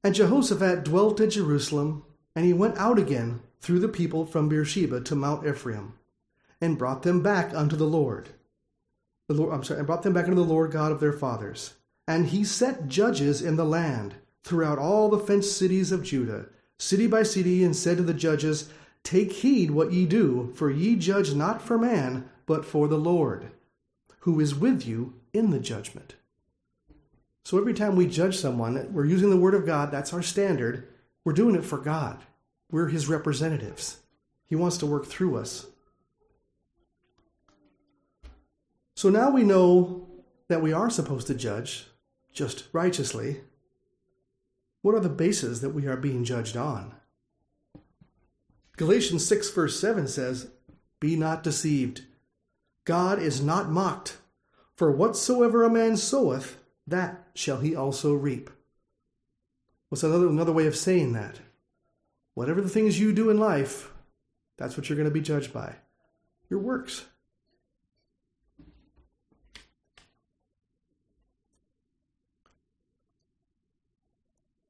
And 0.03 0.13
Jehoshaphat 0.13 0.83
dwelt 0.83 1.19
at 1.19 1.31
Jerusalem, 1.31 2.03
and 2.35 2.45
he 2.45 2.53
went 2.53 2.77
out 2.77 2.99
again 2.99 3.41
through 3.59 3.79
the 3.79 3.87
people 3.87 4.25
from 4.25 4.49
Beersheba 4.49 5.01
to 5.01 5.15
Mount 5.15 5.47
Ephraim, 5.47 5.93
and 6.61 6.77
brought 6.77 7.01
them 7.01 7.21
back 7.21 7.53
unto 7.53 7.75
the 7.75 7.85
Lord. 7.85 8.29
The 9.27 9.33
Lord 9.33 9.53
I'm 9.53 9.63
sorry, 9.63 9.79
and 9.79 9.87
brought 9.87 10.03
them 10.03 10.13
back 10.13 10.25
unto 10.25 10.35
the 10.35 10.43
Lord 10.43 10.71
God 10.71 10.91
of 10.91 10.99
their 10.99 11.13
fathers. 11.13 11.73
And 12.07 12.27
he 12.27 12.43
set 12.43 12.87
judges 12.87 13.41
in 13.41 13.55
the 13.55 13.65
land 13.65 14.15
throughout 14.43 14.77
all 14.77 15.09
the 15.09 15.17
fenced 15.17 15.57
cities 15.57 15.91
of 15.91 16.03
Judah 16.03 16.45
city 16.77 17.07
by 17.07 17.23
city, 17.23 17.63
and 17.63 17.75
said 17.75 17.97
to 17.97 18.03
the 18.03 18.13
judges, 18.13 18.69
Take 19.03 19.31
heed 19.31 19.71
what 19.71 19.91
ye 19.91 20.05
do, 20.05 20.51
for 20.55 20.69
ye 20.69 20.95
judge 20.95 21.33
not 21.33 21.61
for 21.61 21.77
man, 21.77 22.29
but 22.45 22.65
for 22.65 22.87
the 22.87 22.97
Lord, 22.97 23.51
who 24.21 24.39
is 24.39 24.55
with 24.55 24.85
you 24.85 25.13
in 25.33 25.51
the 25.51 25.59
judgment. 25.59 26.15
So 27.43 27.59
every 27.59 27.75
time 27.75 27.95
we 27.95 28.07
judge 28.07 28.37
someone, 28.37 28.91
we're 28.91 29.05
using 29.05 29.29
the 29.29 29.37
Word 29.37 29.53
of 29.53 29.65
God, 29.65 29.91
that's 29.91 30.13
our 30.13 30.23
standard. 30.23 30.87
We're 31.23 31.33
doing 31.33 31.55
it 31.55 31.63
for 31.63 31.77
God. 31.77 32.23
We're 32.71 32.87
His 32.87 33.07
representatives. 33.07 33.99
He 34.47 34.55
wants 34.55 34.77
to 34.79 34.87
work 34.87 35.05
through 35.05 35.37
us. 35.37 35.67
So 38.95 39.09
now 39.09 39.29
we 39.29 39.43
know 39.43 40.07
that 40.47 40.61
we 40.61 40.73
are 40.73 40.89
supposed 40.89 41.27
to 41.27 41.35
judge 41.35 41.85
just 42.33 42.65
righteously, 42.73 43.41
what 44.85 44.93
are 44.93 44.99
the 44.99 45.09
bases 45.09 45.61
that 45.61 45.71
we 45.71 45.87
are 45.87 45.97
being 45.97 46.23
judged 46.23 46.55
on? 46.55 46.93
Galatians 48.77 49.25
6, 49.25 49.49
verse 49.49 49.79
7 49.79 50.07
says, 50.07 50.51
Be 50.99 51.15
not 51.15 51.41
deceived. 51.41 52.03
God 52.83 53.17
is 53.17 53.41
not 53.41 53.71
mocked. 53.71 54.19
For 54.75 54.91
whatsoever 54.91 55.63
a 55.63 55.71
man 55.71 55.97
soweth, 55.97 56.57
that 56.85 57.25
shall 57.33 57.61
he 57.61 57.75
also 57.75 58.13
reap. 58.13 58.51
What's 59.89 60.03
another, 60.03 60.27
another 60.27 60.53
way 60.53 60.67
of 60.67 60.75
saying 60.75 61.13
that? 61.13 61.39
Whatever 62.35 62.61
the 62.61 62.69
things 62.69 62.99
you 62.99 63.11
do 63.11 63.31
in 63.31 63.39
life, 63.39 63.91
that's 64.55 64.77
what 64.77 64.87
you're 64.87 64.97
going 64.97 65.09
to 65.09 65.11
be 65.11 65.19
judged 65.19 65.51
by. 65.51 65.77
Your 66.47 66.59
works. 66.59 67.05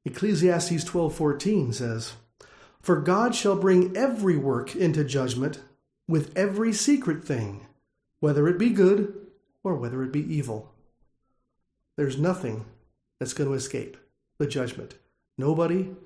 Ecclesiastes 0.06 0.84
12:14 0.84 1.72
says, 1.72 2.12
"For 2.80 3.00
God 3.00 3.34
shall 3.34 3.56
bring 3.56 3.96
every 3.96 4.36
work 4.36 4.76
into 4.76 5.02
judgment 5.02 5.60
with 6.06 6.32
every 6.36 6.72
secret 6.72 7.24
thing, 7.24 7.66
whether 8.20 8.46
it 8.46 8.56
be 8.56 8.70
good 8.70 9.26
or 9.64 9.74
whether 9.74 10.04
it 10.04 10.12
be 10.12 10.22
evil." 10.32 10.72
There's 11.96 12.18
nothing 12.18 12.66
that's 13.18 13.32
going 13.32 13.50
to 13.50 13.56
escape 13.56 13.96
the 14.38 14.46
judgment. 14.46 14.94
Nobody 15.36 15.96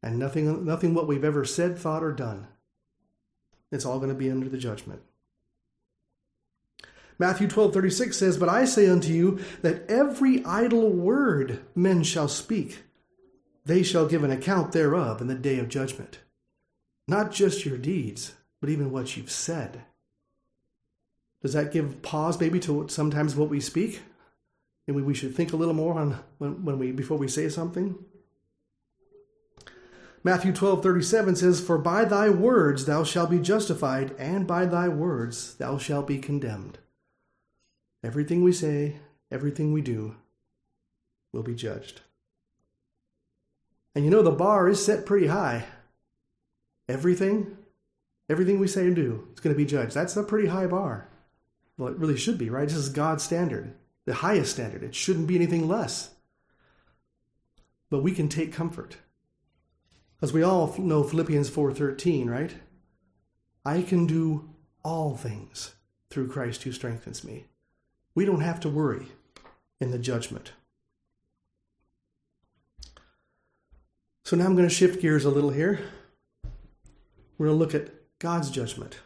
and 0.00 0.16
nothing 0.16 0.64
nothing 0.64 0.94
what 0.94 1.08
we've 1.08 1.24
ever 1.24 1.44
said, 1.44 1.76
thought 1.76 2.04
or 2.04 2.12
done. 2.12 2.46
It's 3.72 3.84
all 3.84 3.98
going 3.98 4.10
to 4.10 4.14
be 4.14 4.30
under 4.30 4.48
the 4.48 4.58
judgment. 4.58 5.02
Matthew 7.18 7.48
12, 7.48 7.74
36 7.74 8.16
says, 8.16 8.38
But 8.38 8.48
I 8.48 8.64
say 8.64 8.88
unto 8.88 9.12
you 9.12 9.40
that 9.62 9.90
every 9.90 10.44
idle 10.44 10.88
word 10.88 11.60
men 11.74 12.02
shall 12.02 12.28
speak, 12.28 12.84
they 13.64 13.82
shall 13.82 14.06
give 14.06 14.24
an 14.24 14.30
account 14.30 14.72
thereof 14.72 15.20
in 15.20 15.26
the 15.26 15.34
day 15.34 15.58
of 15.58 15.68
judgment. 15.68 16.20
Not 17.06 17.32
just 17.32 17.64
your 17.64 17.78
deeds, 17.78 18.34
but 18.60 18.70
even 18.70 18.90
what 18.90 19.16
you've 19.16 19.30
said. 19.30 19.82
Does 21.42 21.54
that 21.54 21.72
give 21.72 22.02
pause 22.02 22.38
maybe 22.38 22.60
to 22.60 22.88
sometimes 22.88 23.34
what 23.34 23.48
we 23.48 23.60
speak? 23.60 24.02
Maybe 24.86 25.02
we 25.02 25.14
should 25.14 25.34
think 25.34 25.52
a 25.52 25.56
little 25.56 25.74
more 25.74 25.98
on 25.98 26.18
when, 26.38 26.64
when 26.64 26.78
we 26.78 26.92
before 26.92 27.16
we 27.16 27.28
say 27.28 27.48
something. 27.48 27.98
Matthew 30.22 30.52
12, 30.52 30.82
37 30.82 31.36
says, 31.36 31.60
For 31.60 31.78
by 31.78 32.04
thy 32.04 32.28
words 32.28 32.84
thou 32.84 33.04
shalt 33.04 33.30
be 33.30 33.38
justified, 33.38 34.14
and 34.18 34.46
by 34.46 34.66
thy 34.66 34.88
words 34.88 35.54
thou 35.54 35.78
shalt 35.78 36.06
be 36.06 36.18
condemned. 36.18 36.78
Everything 38.04 38.42
we 38.42 38.52
say, 38.52 38.96
everything 39.30 39.72
we 39.72 39.80
do 39.80 40.16
will 41.32 41.42
be 41.42 41.54
judged. 41.54 42.02
And 43.94 44.04
you 44.04 44.10
know, 44.10 44.22
the 44.22 44.30
bar 44.30 44.68
is 44.68 44.84
set 44.84 45.06
pretty 45.06 45.26
high. 45.26 45.64
Everything, 46.88 47.56
everything 48.28 48.58
we 48.58 48.68
say 48.68 48.82
and 48.82 48.96
do 48.96 49.28
is 49.32 49.40
going 49.40 49.54
to 49.54 49.58
be 49.58 49.64
judged. 49.64 49.94
That's 49.94 50.16
a 50.16 50.22
pretty 50.22 50.48
high 50.48 50.66
bar. 50.66 51.08
Well, 51.76 51.88
it 51.88 51.98
really 51.98 52.16
should 52.16 52.38
be, 52.38 52.50
right? 52.50 52.68
This 52.68 52.76
is 52.76 52.88
God's 52.88 53.24
standard, 53.24 53.74
the 54.04 54.14
highest 54.14 54.52
standard. 54.52 54.82
It 54.82 54.94
shouldn't 54.94 55.26
be 55.26 55.36
anything 55.36 55.66
less. 55.66 56.10
But 57.88 58.02
we 58.02 58.12
can 58.12 58.28
take 58.28 58.52
comfort. 58.52 58.98
As 60.22 60.32
we 60.32 60.42
all 60.42 60.74
know 60.78 61.02
Philippians 61.02 61.48
4:13, 61.50 62.28
right? 62.28 62.54
I 63.64 63.82
can 63.82 64.06
do 64.06 64.50
all 64.84 65.16
things 65.16 65.74
through 66.10 66.28
Christ 66.28 66.62
who 66.62 66.72
strengthens 66.72 67.24
me. 67.24 67.46
We 68.14 68.24
don't 68.24 68.40
have 68.40 68.60
to 68.60 68.68
worry 68.68 69.08
in 69.80 69.90
the 69.90 69.98
judgment. 69.98 70.52
So 74.24 74.36
now 74.36 74.44
I'm 74.44 74.56
going 74.56 74.68
to 74.68 74.74
shift 74.74 75.00
gears 75.00 75.24
a 75.24 75.30
little 75.30 75.50
here. 75.50 75.80
We're 77.36 77.46
going 77.46 77.58
to 77.58 77.64
look 77.64 77.74
at 77.74 78.18
God's 78.18 78.50
judgment. 78.50 78.98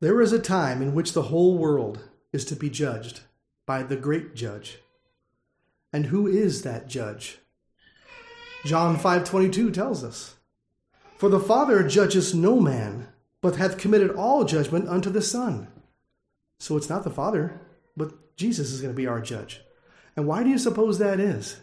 There 0.00 0.20
is 0.20 0.32
a 0.32 0.38
time 0.38 0.82
in 0.82 0.94
which 0.94 1.12
the 1.12 1.22
whole 1.22 1.58
world 1.58 2.08
is 2.32 2.44
to 2.46 2.56
be 2.56 2.70
judged 2.70 3.20
by 3.66 3.82
the 3.82 3.96
great 3.96 4.34
judge. 4.34 4.78
And 5.92 6.06
who 6.06 6.26
is 6.26 6.62
that 6.62 6.88
judge? 6.88 7.38
John 8.64 8.96
5:22 8.96 9.70
tells 9.70 10.02
us, 10.02 10.36
"For 11.18 11.28
the 11.28 11.40
Father 11.40 11.86
judges 11.86 12.34
no 12.34 12.60
man, 12.60 13.08
but 13.40 13.56
hath 13.56 13.78
committed 13.78 14.10
all 14.10 14.44
judgment 14.44 14.88
unto 14.88 15.10
the 15.10 15.22
Son." 15.22 15.68
So 16.58 16.76
it's 16.76 16.88
not 16.88 17.04
the 17.04 17.10
Father, 17.10 17.60
but 17.96 18.36
Jesus 18.36 18.72
is 18.72 18.80
going 18.80 18.94
to 18.94 18.96
be 18.96 19.06
our 19.06 19.20
judge. 19.20 19.62
And 20.16 20.26
why 20.26 20.42
do 20.42 20.50
you 20.50 20.58
suppose 20.58 20.98
that 20.98 21.20
is? 21.20 21.56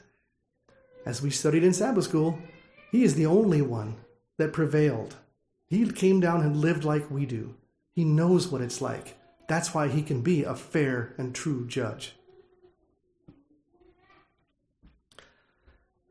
As 1.06 1.22
we 1.22 1.30
studied 1.30 1.64
in 1.64 1.74
Sabbath 1.74 2.04
school, 2.06 2.40
he 2.92 3.04
is 3.04 3.16
the 3.16 3.26
only 3.26 3.62
one 3.62 3.96
that 4.38 4.54
prevailed. 4.54 5.16
He 5.68 5.90
came 5.92 6.20
down 6.20 6.42
and 6.42 6.58
lived 6.58 6.84
like 6.84 7.12
we 7.12 7.26
do. 7.26 7.56
He 7.94 8.04
knows 8.04 8.48
what 8.48 8.62
it's 8.62 8.82
like. 8.82 9.18
That's 9.48 9.74
why 9.74 9.88
he 9.88 10.02
can 10.02 10.22
be 10.22 10.44
a 10.44 10.56
fair 10.56 11.14
and 11.18 11.34
true 11.34 11.68
judge. 11.68 12.14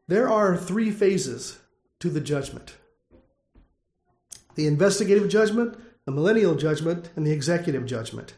There 0.06 0.28
are 0.28 0.56
three 0.56 0.90
phases 0.90 1.58
to 2.00 2.10
the 2.10 2.20
judgment 2.20 2.76
the 4.54 4.66
investigative 4.66 5.28
judgment, 5.28 5.78
the 6.04 6.10
millennial 6.10 6.56
judgment, 6.56 7.10
and 7.14 7.24
the 7.24 7.30
executive 7.30 7.86
judgment. 7.86 8.34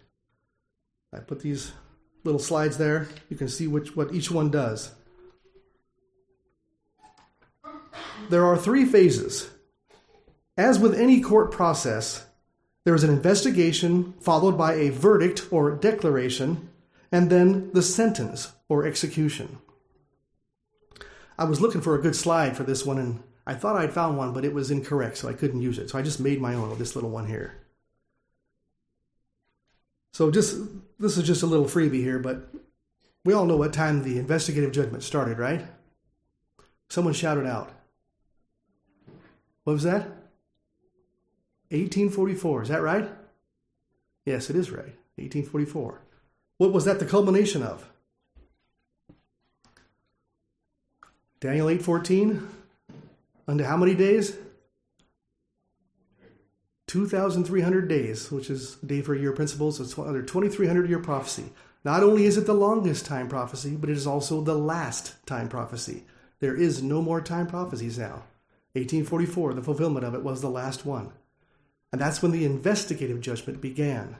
I 1.15 1.21
put 1.21 1.41
these 1.41 1.73
little 2.25 2.39
slides 2.39 2.77
there. 2.77 3.09
You 3.31 3.39
can 3.39 3.49
see 3.49 3.67
which, 3.67 3.97
what 3.97 4.13
each 4.13 4.31
one 4.31 4.51
does. 4.51 4.93
There 8.31 8.47
are 8.47 8.57
three 8.57 8.85
phases. 8.85 9.51
As 10.57 10.79
with 10.79 10.95
any 10.95 11.21
court 11.21 11.51
process, 11.51 12.27
there 12.85 12.95
is 12.95 13.03
an 13.03 13.11
investigation 13.11 14.15
followed 14.21 14.57
by 14.57 14.75
a 14.75 14.91
verdict 14.91 15.49
or 15.51 15.73
declaration, 15.73 16.69
and 17.11 17.29
then 17.29 17.73
the 17.73 17.83
sentence 17.83 18.53
or 18.69 18.87
execution. 18.87 19.59
I 21.37 21.45
was 21.45 21.61
looking 21.61 21.81
for 21.81 21.97
a 21.97 22.01
good 22.01 22.15
slide 22.15 22.57
for 22.57 22.63
this 22.63 22.87
one, 22.87 22.99
and 22.99 23.21
I 23.49 23.55
thought 23.55 23.75
I'd 23.75 23.93
found 23.93 24.17
one, 24.17 24.33
but 24.33 24.45
it 24.45 24.55
was 24.55 24.71
incorrect, 24.71 25.17
so 25.17 25.29
I 25.29 25.33
couldn't 25.33 25.63
use 25.63 25.81
it. 25.81 25.91
So 25.91 25.99
I 25.99 26.03
just 26.03 26.21
made 26.21 26.41
my 26.41 26.55
own 26.55 26.71
with 26.71 26.79
this 26.79 26.95
little 26.95 27.11
one 27.11 27.27
here. 27.27 27.57
So 30.13 30.31
just 30.31 30.57
this 31.01 31.19
is 31.19 31.27
just 31.27 31.43
a 31.43 31.47
little 31.47 31.67
freebie 31.67 31.95
here, 31.95 32.21
but 32.21 32.49
we 33.25 33.33
all 33.33 33.47
know 33.47 33.57
what 33.57 33.73
time 33.73 34.05
the 34.05 34.19
investigative 34.21 34.71
judgment 34.71 35.03
started, 35.03 35.41
right? 35.41 35.67
Someone 36.89 37.15
shouted 37.15 37.47
out. 37.47 37.73
What 39.71 39.75
was 39.75 39.85
that? 39.85 40.09
1844. 41.69 42.63
Is 42.63 42.69
that 42.71 42.83
right? 42.83 43.09
Yes, 44.27 44.51
it 44.51 44.57
is 44.57 44.73
right. 44.73 44.97
1844. 45.15 46.01
What 46.59 46.73
was 46.73 46.87
that 46.87 46.99
the 46.99 47.07
culmination 47.07 47.63
of? 47.63 47.89
Daniel 51.39 51.69
8:14. 51.69 52.49
Unto 53.47 53.63
how 53.63 53.77
many 53.77 53.95
days? 53.95 54.37
2,300 56.89 57.87
days, 57.87 58.33
which 58.33 58.51
is 58.51 58.75
day 58.85 59.03
for 59.03 59.15
year 59.15 59.31
principles. 59.31 59.81
It's 59.81 59.97
another 59.97 60.23
2,300 60.23 60.89
year 60.89 60.99
prophecy. 60.99 61.53
Not 61.85 62.03
only 62.03 62.25
is 62.25 62.37
it 62.37 62.47
the 62.47 62.55
longest 62.55 63.07
time 63.07 63.29
prophecy, 63.29 63.77
but 63.77 63.89
it 63.89 63.97
is 63.97 64.09
also 64.09 64.41
the 64.41 64.59
last 64.59 65.25
time 65.27 65.49
prophecy. 65.49 66.07
There 66.41 66.57
is 66.57 66.83
no 66.83 67.01
more 67.01 67.21
time 67.21 67.47
prophecies 67.47 68.01
now. 68.01 68.25
1844, 68.75 69.55
the 69.55 69.63
fulfillment 69.63 70.05
of 70.05 70.15
it 70.15 70.23
was 70.23 70.41
the 70.41 70.51
last 70.51 70.87
one. 70.87 71.13
And 71.93 72.01
that's 72.01 72.23
when 72.23 72.33
the 72.33 72.45
investigative 72.45 73.21
judgment 73.21 73.61
began. 73.61 74.17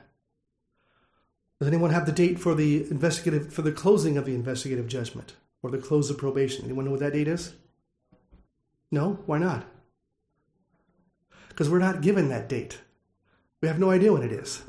Does 1.59 1.67
anyone 1.67 1.91
have 1.91 2.05
the 2.05 2.11
date 2.11 2.39
for 2.39 2.55
the 2.55 2.89
investigative 2.89 3.53
for 3.53 3.61
the 3.61 3.71
closing 3.71 4.17
of 4.17 4.25
the 4.25 4.35
investigative 4.35 4.87
judgment 4.87 5.35
or 5.61 5.69
the 5.69 5.77
close 5.77 6.09
of 6.09 6.17
probation? 6.17 6.65
Anyone 6.65 6.85
know 6.85 6.91
what 6.91 6.99
that 6.99 7.13
date 7.13 7.27
is? 7.27 7.53
No? 8.91 9.19
Why 9.25 9.37
not? 9.37 9.65
because 11.51 11.69
we're 11.69 11.79
not 11.79 12.01
given 12.01 12.29
that 12.29 12.49
date. 12.49 12.79
We 13.61 13.67
have 13.67 13.77
no 13.77 13.91
idea 13.91 14.13
when 14.13 14.23
it 14.23 14.31
is. 14.31 14.63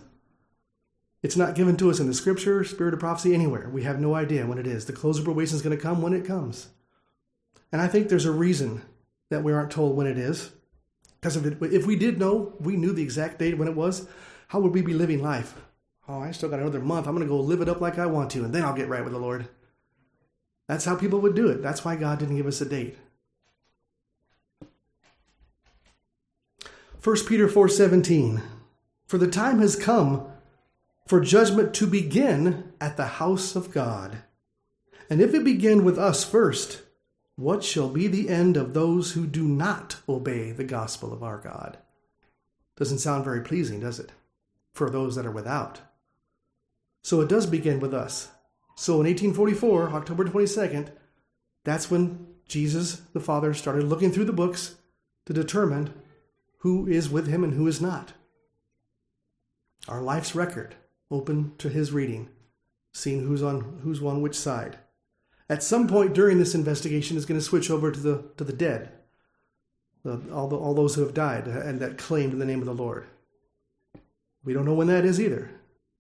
It's 1.23 1.37
not 1.37 1.55
given 1.55 1.77
to 1.77 1.89
us 1.89 2.01
in 2.01 2.09
the 2.09 2.13
scripture, 2.13 2.65
spirit 2.65 2.93
of 2.93 3.01
prophecy, 3.01 3.33
anywhere. 3.33 3.71
We 3.71 3.85
have 3.85 4.01
no 4.01 4.15
idea 4.15 4.47
when 4.47 4.59
it 4.59 4.67
is. 4.67 4.85
The 4.85 4.93
close 4.93 5.19
of 5.19 5.25
probation 5.25 5.57
is 5.57 5.63
going 5.63 5.75
to 5.75 5.83
come 5.83 6.03
when 6.03 6.13
it 6.13 6.27
comes. 6.27 6.69
And 7.71 7.81
I 7.81 7.87
think 7.87 8.09
there's 8.09 8.27
a 8.27 8.33
reason 8.33 8.83
that 9.33 9.43
we 9.43 9.53
aren't 9.53 9.71
told 9.71 9.97
when 9.97 10.07
it 10.07 10.19
is. 10.19 10.53
Because 11.21 11.37
if, 11.37 11.63
if 11.63 11.87
we 11.87 11.97
did 11.97 12.19
know, 12.19 12.55
we 12.61 12.77
knew 12.77 12.93
the 12.93 13.03
exact 13.03 13.39
date 13.39 13.59
when 13.59 13.69
it 13.69 13.77
was, 13.77 14.09
how 14.49 14.61
would 14.61 14.73
we 14.73 14.83
be 14.83 14.95
living 14.95 15.23
life? 15.23 15.55
Oh, 16.09 16.21
I 16.21 16.33
still 16.33 16.49
got 16.49 16.61
another 16.61 16.81
month. 16.81 17.07
I'm 17.07 17.15
going 17.15 17.27
to 17.27 17.33
go 17.33 17.41
live 17.41 17.61
it 17.61 17.69
up 17.69 17.81
like 17.81 17.99
I 17.99 18.07
want 18.07 18.31
to, 18.33 18.45
and 18.45 18.55
then 18.55 18.65
I'll 18.65 18.75
get 18.75 18.89
right 18.89 19.05
with 19.05 19.13
the 19.13 19.19
Lord. 19.19 19.49
That's 20.69 20.85
how 20.85 20.97
people 20.97 21.21
would 21.21 21.35
do 21.35 21.49
it. 21.49 21.63
That's 21.63 21.85
why 21.85 21.97
God 21.97 22.19
didn't 22.19 22.37
give 22.37 22.47
us 22.47 22.61
a 22.61 22.67
date. 22.67 22.97
1 27.03 27.17
Peter 27.27 27.49
4:17 27.49 28.43
For 29.07 29.19
the 29.19 29.27
time 29.27 29.59
has 29.59 29.75
come 29.75 30.27
for 31.07 31.21
judgment 31.21 31.75
to 31.75 31.87
begin 31.87 32.73
at 32.81 32.97
the 32.97 33.07
house 33.07 33.57
of 33.57 33.73
God. 33.73 34.19
And 35.11 35.21
if 35.21 35.35
it 35.35 35.45
begin 35.45 35.85
with 35.85 35.99
us 35.99 36.25
first, 36.25 36.83
what 37.37 37.65
shall 37.65 37.89
be 37.89 38.07
the 38.07 38.29
end 38.29 38.57
of 38.57 38.75
those 38.75 39.13
who 39.13 39.27
do 39.27 39.47
not 39.47 39.97
obey 40.09 40.53
the 40.53 40.65
gospel 40.65 41.13
of 41.13 41.23
our 41.23 41.39
God? 41.39 41.79
Doesn't 42.77 42.99
sound 42.99 43.25
very 43.25 43.41
pleasing, 43.41 43.81
does 43.81 43.99
it? 43.99 44.13
For 44.75 44.91
those 44.91 45.17
that 45.17 45.27
are 45.27 45.31
without. 45.31 45.81
So 47.03 47.21
it 47.21 47.29
does 47.29 47.47
begin 47.47 47.81
with 47.81 47.95
us. 47.95 48.31
So 48.77 48.95
in 48.95 49.07
1844, 49.07 49.91
October 49.91 50.25
22nd, 50.25 50.89
that's 51.65 51.91
when 51.91 52.27
Jesus 52.47 53.03
the 53.13 53.21
Father 53.21 53.55
started 53.55 53.85
looking 53.85 54.13
through 54.13 54.25
the 54.25 54.33
books 54.33 54.77
to 55.27 55.33
determine 55.33 55.95
who 56.59 56.87
is 56.87 57.11
with 57.11 57.27
him 57.27 57.45
and 57.45 57.55
who 57.55 57.67
is 57.67 57.81
not. 57.81 58.13
Our 59.89 60.01
life's 60.01 60.35
record 60.35 60.77
open 61.11 61.55
to 61.59 61.69
his 61.69 61.93
reading, 61.93 62.29
seeing 62.93 63.27
who's 63.27 63.43
on 63.43 63.81
who's 63.83 64.03
on 64.03 64.23
which 64.23 64.37
side. 64.37 64.79
At 65.53 65.63
some 65.63 65.87
point 65.87 66.15
during 66.15 66.39
this 66.39 66.55
investigation 66.55 67.19
is 67.19 67.27
going 67.27 67.39
to 67.39 67.45
switch 67.45 67.71
over 67.71 67.93
to 67.93 68.01
the 68.01 68.25
to 68.39 68.45
the 68.45 68.55
dead, 68.55 68.91
the, 70.03 70.19
all 70.33 70.49
the, 70.49 70.57
all 70.57 70.73
those 70.73 70.95
who 70.95 71.03
have 71.03 71.13
died 71.13 71.47
and 71.47 71.79
that 71.79 71.99
claimed 71.99 72.33
in 72.33 72.39
the 72.39 72.47
name 72.47 72.61
of 72.61 72.65
the 72.65 72.73
Lord. 72.73 73.05
We 74.43 74.55
don't 74.55 74.65
know 74.65 74.73
when 74.73 74.87
that 74.87 75.05
is 75.05 75.21
either, 75.21 75.51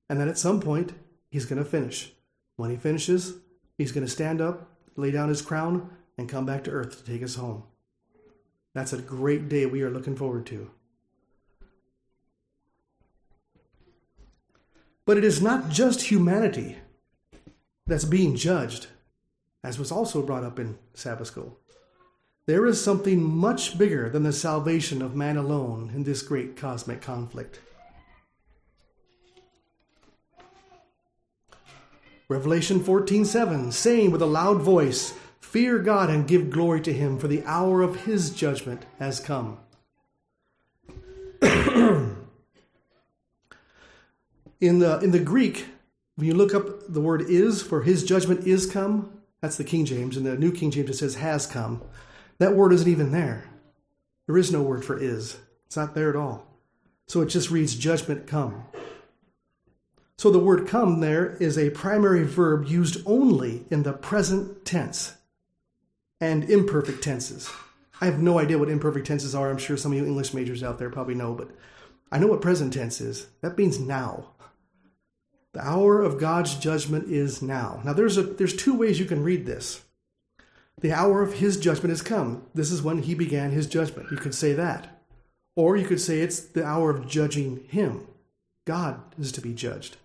and 0.09 0.19
then 0.19 0.31
at 0.31 0.38
some 0.38 0.59
point 0.59 0.95
he's 1.29 1.45
going 1.45 1.62
to 1.62 1.69
finish. 1.69 2.15
When 2.57 2.71
he 2.71 2.79
finishes, 2.79 3.35
he's 3.77 3.93
going 3.93 4.07
to 4.07 4.11
stand 4.11 4.41
up, 4.41 4.71
lay 4.97 5.11
down 5.11 5.29
his 5.29 5.43
crown, 5.43 5.91
and 6.17 6.31
come 6.31 6.47
back 6.47 6.65
to 6.65 6.71
earth 6.71 6.97
to 6.97 7.12
take 7.12 7.23
us 7.23 7.35
home. 7.35 7.65
That's 8.73 8.95
a 8.95 9.03
great 9.03 9.51
day 9.51 9.67
we 9.67 9.83
are 9.83 9.91
looking 9.91 10.17
forward 10.17 10.47
to. 10.47 10.71
But 15.05 15.19
it 15.19 15.25
is 15.25 15.43
not 15.43 15.69
just 15.69 16.01
humanity 16.11 16.79
that's 17.87 18.07
being 18.07 18.35
judged, 18.35 18.87
as 19.64 19.79
was 19.79 19.92
also 19.92 20.22
brought 20.22 20.44
up 20.44 20.59
in 20.59 20.79
Sabbath 20.94 21.29
school. 21.29 21.59
There 22.46 22.66
is 22.66 22.83
something 22.83 23.22
much 23.22 23.79
bigger 23.79 24.09
than 24.09 24.25
the 24.25 24.33
salvation 24.33 25.01
of 25.01 25.14
man 25.14 25.37
alone 25.37 25.92
in 25.94 26.03
this 26.03 26.22
great 26.22 26.57
cosmic 26.57 27.01
conflict. 27.01 27.61
Revelation 32.29 32.81
14:7 32.81 33.70
saying 33.72 34.11
with 34.11 34.22
a 34.22 34.27
loud 34.27 34.61
voice, 34.61 35.14
"Fear 35.38 35.81
God 35.81 36.11
and 36.11 36.27
give 36.27 36.51
glory 36.51 36.81
to 36.81 36.92
him, 36.92 37.18
for 37.18 37.29
the 37.29 37.44
hour 37.44 37.83
of 37.83 38.07
his 38.07 38.31
judgment 38.31 38.87
has 38.98 39.20
come." 39.20 39.59
in 41.42 42.16
the 44.61 44.98
in 45.01 45.11
the 45.12 45.22
Greek, 45.22 45.66
when 46.16 46.27
you 46.27 46.35
look 46.35 46.55
up 46.55 46.92
the 46.92 47.01
word 47.01 47.22
is 47.29 47.62
for 47.62 47.83
his 47.83 48.03
judgment 48.03 48.46
is 48.46 48.66
come, 48.66 49.22
that's 49.42 49.57
the 49.57 49.64
King 49.64 49.85
James. 49.85 50.16
In 50.16 50.24
the 50.24 50.37
New 50.37 50.52
King 50.52 50.70
James 50.70 50.88
it 50.88 50.96
says 50.96 51.16
has 51.16 51.46
come. 51.46 51.83
That 52.38 52.57
word 52.57 52.72
isn't 52.72 52.88
even 52.88 53.12
there. 53.12 53.44
There 54.26 54.38
is 54.38 54.50
no 54.50 54.62
word 54.62 54.85
for 54.85 54.98
is. 54.98 55.37
It's 55.66 55.76
not 55.76 55.94
there 55.94 56.09
at 56.09 56.16
all. 56.16 56.46
So 57.09 57.20
it 57.20 57.26
just 57.26 57.50
reads 57.50 57.74
judgment 57.74 58.26
come. 58.26 58.64
So 60.16 60.31
the 60.31 60.38
word 60.38 60.68
come 60.68 61.00
there 61.00 61.37
is 61.37 61.59
a 61.59 61.70
primary 61.70 62.22
verb 62.22 62.66
used 62.66 63.02
only 63.05 63.64
in 63.70 63.83
the 63.83 63.92
present 63.92 64.64
tense 64.64 65.14
and 66.20 66.48
imperfect 66.48 67.02
tenses. 67.02 67.50
I 68.00 68.07
have 68.07 68.22
no 68.22 68.38
idea 68.38 68.59
what 68.59 68.68
imperfect 68.68 69.07
tenses 69.07 69.35
are. 69.35 69.50
I'm 69.50 69.59
sure 69.59 69.76
some 69.76 69.92
of 69.92 69.98
you 69.98 70.05
English 70.05 70.33
majors 70.33 70.62
out 70.62 70.78
there 70.78 70.90
probably 70.90 71.14
know, 71.14 71.35
but 71.35 71.50
I 72.12 72.18
know 72.18 72.28
what 72.28 72.40
present 72.40 72.72
tense 72.72 73.00
is. 73.00 73.26
That 73.40 73.59
means 73.59 73.81
now. 73.81 74.28
The 75.53 75.67
hour 75.67 76.01
of 76.01 76.19
God's 76.19 76.55
judgment 76.55 77.11
is 77.11 77.43
now. 77.43 77.81
Now 77.85 77.93
there's 77.93 78.17
a 78.17 78.23
there's 78.23 78.57
two 78.57 78.75
ways 78.75 78.99
you 78.99 79.05
can 79.05 79.23
read 79.23 79.47
this. 79.47 79.83
The 80.81 80.93
hour 80.93 81.23
of 81.23 81.35
his 81.35 81.59
judgment 81.59 81.91
has 81.91 82.03
come. 82.03 82.47
This 82.55 82.71
is 82.71 82.83
when 82.83 83.03
he 83.03 83.15
began 83.15 83.51
his 83.51 83.67
judgment. 83.67 84.11
You 84.11 84.17
could 84.17 84.35
say 84.35 84.53
that. 84.55 85.03
Or 85.55 85.77
you 85.77 85.87
could 85.87 86.01
say 86.01 86.21
it's 86.21 86.41
the 86.41 86.65
hour 86.65 86.91
of 86.91 87.07
judging 87.07 87.65
him. 87.69 88.07
God 88.65 89.01
is 89.19 89.33
to 89.33 89.41
be 89.41 89.53
judged. 89.53 89.97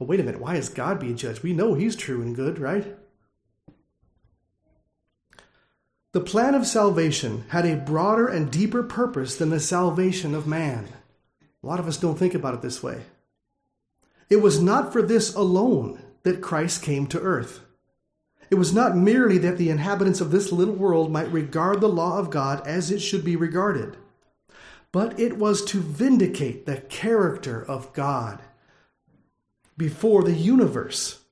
But 0.00 0.08
wait 0.08 0.18
a 0.18 0.22
minute, 0.24 0.40
why 0.40 0.56
is 0.56 0.70
God 0.70 0.98
being 0.98 1.16
judged? 1.16 1.42
We 1.42 1.52
know 1.52 1.74
He's 1.74 1.94
true 1.94 2.22
and 2.22 2.34
good, 2.34 2.58
right? 2.58 2.96
The 6.12 6.20
plan 6.20 6.54
of 6.54 6.66
salvation 6.66 7.44
had 7.50 7.66
a 7.66 7.76
broader 7.76 8.26
and 8.26 8.50
deeper 8.50 8.82
purpose 8.82 9.36
than 9.36 9.50
the 9.50 9.60
salvation 9.60 10.34
of 10.34 10.46
man. 10.46 10.88
A 11.62 11.66
lot 11.66 11.78
of 11.78 11.86
us 11.86 11.98
don't 11.98 12.18
think 12.18 12.34
about 12.34 12.54
it 12.54 12.62
this 12.62 12.82
way. 12.82 13.02
It 14.30 14.40
was 14.40 14.62
not 14.62 14.92
for 14.92 15.02
this 15.02 15.34
alone 15.34 16.00
that 16.22 16.40
Christ 16.40 16.82
came 16.82 17.06
to 17.08 17.20
earth. 17.20 17.60
It 18.48 18.54
was 18.54 18.72
not 18.72 18.96
merely 18.96 19.38
that 19.38 19.58
the 19.58 19.70
inhabitants 19.70 20.20
of 20.20 20.30
this 20.30 20.50
little 20.52 20.74
world 20.74 21.12
might 21.12 21.30
regard 21.30 21.80
the 21.80 21.88
law 21.88 22.18
of 22.18 22.30
God 22.30 22.66
as 22.66 22.90
it 22.90 23.00
should 23.00 23.24
be 23.24 23.36
regarded, 23.36 23.96
but 24.92 25.18
it 25.18 25.36
was 25.36 25.64
to 25.66 25.80
vindicate 25.80 26.66
the 26.66 26.78
character 26.78 27.64
of 27.64 27.92
God 27.92 28.40
before 29.76 30.22
the 30.22 30.32
universe. 30.32 31.22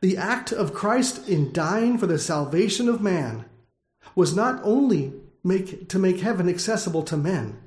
The 0.00 0.16
act 0.16 0.52
of 0.52 0.74
Christ 0.74 1.28
in 1.28 1.52
dying 1.52 1.98
for 1.98 2.06
the 2.06 2.18
salvation 2.18 2.88
of 2.88 3.00
man 3.00 3.44
was 4.14 4.34
not 4.34 4.60
only 4.62 5.12
make, 5.44 5.88
to 5.88 5.98
make 5.98 6.20
heaven 6.20 6.48
accessible 6.48 7.02
to 7.04 7.16
men, 7.16 7.58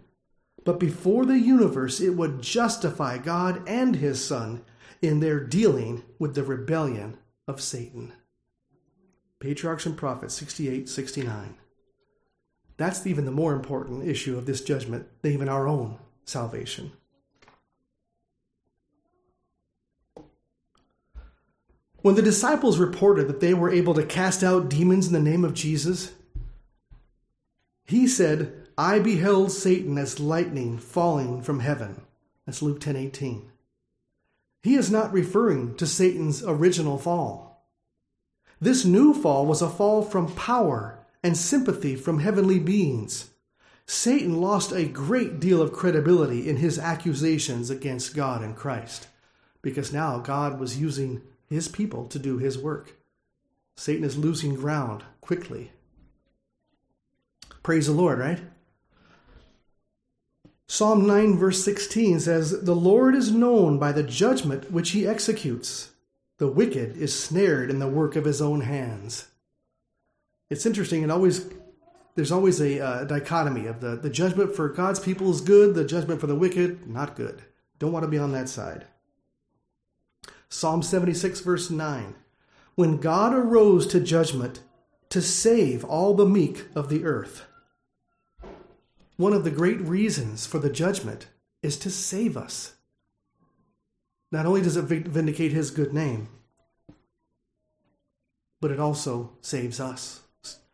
but 0.66 0.80
before 0.80 1.26
the 1.26 1.40
universe 1.40 2.00
it 2.00 2.12
would 2.12 2.42
justify 2.42 3.18
God 3.18 3.68
and 3.68 3.96
his 3.96 4.24
Son 4.24 4.64
in 5.02 5.20
their 5.20 5.40
dealing 5.40 6.04
with 6.18 6.36
the 6.36 6.44
rebellion 6.44 7.18
of 7.48 7.62
Satan. 7.62 8.14
Patriarchs 9.40 9.86
and 9.86 9.98
Prophets 9.98 10.34
68 10.36 10.88
69. 10.88 11.56
That's 12.78 13.06
even 13.06 13.26
the 13.26 13.32
more 13.32 13.54
important 13.54 14.08
issue 14.08 14.38
of 14.38 14.46
this 14.46 14.62
judgment 14.62 15.08
than 15.22 15.34
even 15.34 15.50
our 15.50 15.68
own 15.68 15.98
salvation. 16.26 16.94
When 22.02 22.16
the 22.16 22.22
disciples 22.22 22.80
reported 22.80 23.28
that 23.30 23.40
they 23.40 23.54
were 23.54 23.70
able 23.70 23.94
to 23.94 24.06
cast 24.06 24.44
out 24.44 24.70
demons 24.70 25.08
in 25.08 25.14
the 25.14 25.20
name 25.20 25.46
of 25.46 25.54
Jesus, 25.54 26.12
he 27.86 28.08
said, 28.08 28.63
I 28.78 29.00
beheld 29.00 29.52
Satan 29.52 29.98
as 29.98 30.20
lightning 30.20 30.78
falling 30.78 31.42
from 31.42 31.60
heaven. 31.60 32.02
That's 32.46 32.62
Luke 32.62 32.80
10 32.80 32.96
18. 32.96 33.52
He 34.64 34.76
is 34.76 34.90
not 34.90 35.14
referring 35.14 35.76
to 35.76 35.86
Satan's 35.86 36.44
original 36.44 36.98
fall. 36.98 37.68
This 38.60 38.86
new 38.86 39.14
fall 39.14 39.46
was 39.46 39.62
a 39.62 39.70
fall 39.70 40.02
from 40.02 40.34
power 40.34 41.06
and 41.22 41.38
sympathy 41.38 41.96
from 41.96 42.20
heavenly 42.20 42.60
beings. 42.60 43.30
Satan 43.86 44.40
lost 44.40 44.72
a 44.72 44.86
great 44.86 45.40
deal 45.40 45.62
of 45.62 45.74
credibility 45.74 46.48
in 46.50 46.58
his 46.58 46.80
accusations 46.80 47.70
against 47.70 48.16
God 48.16 48.42
and 48.42 48.56
Christ 48.56 49.08
because 49.62 49.92
now 49.92 50.20
God 50.20 50.60
was 50.60 50.80
using 50.80 51.22
his 51.50 51.68
people 51.68 52.08
to 52.08 52.18
do 52.18 52.38
his 52.38 52.58
work. 52.58 52.96
Satan 53.76 54.04
is 54.04 54.18
losing 54.18 54.56
ground 54.56 55.04
quickly. 55.20 55.72
Praise 57.64 57.88
the 57.88 57.94
Lord, 57.94 58.20
right? 58.20 58.40
Psalm 60.74 61.06
9, 61.06 61.38
verse 61.38 61.64
16 61.64 62.22
says, 62.22 62.64
The 62.64 62.76
Lord 62.76 63.14
is 63.14 63.32
known 63.32 63.78
by 63.78 63.92
the 63.92 64.02
judgment 64.02 64.72
which 64.72 64.90
he 64.90 65.06
executes. 65.06 65.92
The 66.40 66.48
wicked 66.48 66.98
is 66.98 67.14
snared 67.14 67.70
in 67.70 67.78
the 67.78 67.88
work 67.88 68.16
of 68.16 68.26
his 68.26 68.42
own 68.42 68.62
hands. 68.62 69.28
It's 70.50 70.66
interesting, 70.66 71.04
and 71.04 71.12
always 71.12 71.48
there's 72.16 72.32
always 72.32 72.60
a 72.60 72.84
uh, 72.84 73.04
dichotomy 73.04 73.68
of 73.68 73.82
the, 73.82 73.98
the 73.98 74.10
judgment 74.10 74.56
for 74.56 74.68
God's 74.68 75.00
people 75.00 75.30
is 75.30 75.42
good, 75.42 75.76
the 75.76 75.86
judgment 75.86 76.20
for 76.20 76.26
the 76.26 76.34
wicked, 76.34 76.90
not 76.90 77.16
good. 77.16 77.44
Don't 77.78 77.92
want 77.92 78.02
to 78.02 78.10
be 78.10 78.18
on 78.18 78.32
that 78.32 78.50
side. 78.50 78.88
Psalm 80.50 80.82
76, 80.82 81.42
verse 81.42 81.70
9. 81.70 82.16
When 82.74 82.98
God 82.98 83.36
arose 83.36 83.86
to 83.86 84.00
judgment 84.00 84.62
to 85.10 85.22
save 85.22 85.86
all 85.86 86.16
the 86.16 86.26
meek 86.26 86.66
of 86.74 86.90
the 86.90 87.06
earth. 87.06 87.46
One 89.18 89.34
of 89.34 89.44
the 89.44 89.52
great 89.52 89.80
reasons 89.82 90.46
for 90.46 90.60
the 90.60 90.70
judgment 90.70 91.28
is 91.62 91.78
to 91.80 91.90
save 91.90 92.36
us. 92.36 92.74
Not 94.32 94.46
only 94.46 94.62
does 94.62 94.78
it 94.78 94.86
vindicate 94.86 95.52
his 95.52 95.72
good 95.72 95.94
name, 95.94 96.28
but 98.60 98.72
it 98.72 98.80
also 98.80 99.32
saves 99.42 99.80
us. 99.80 100.22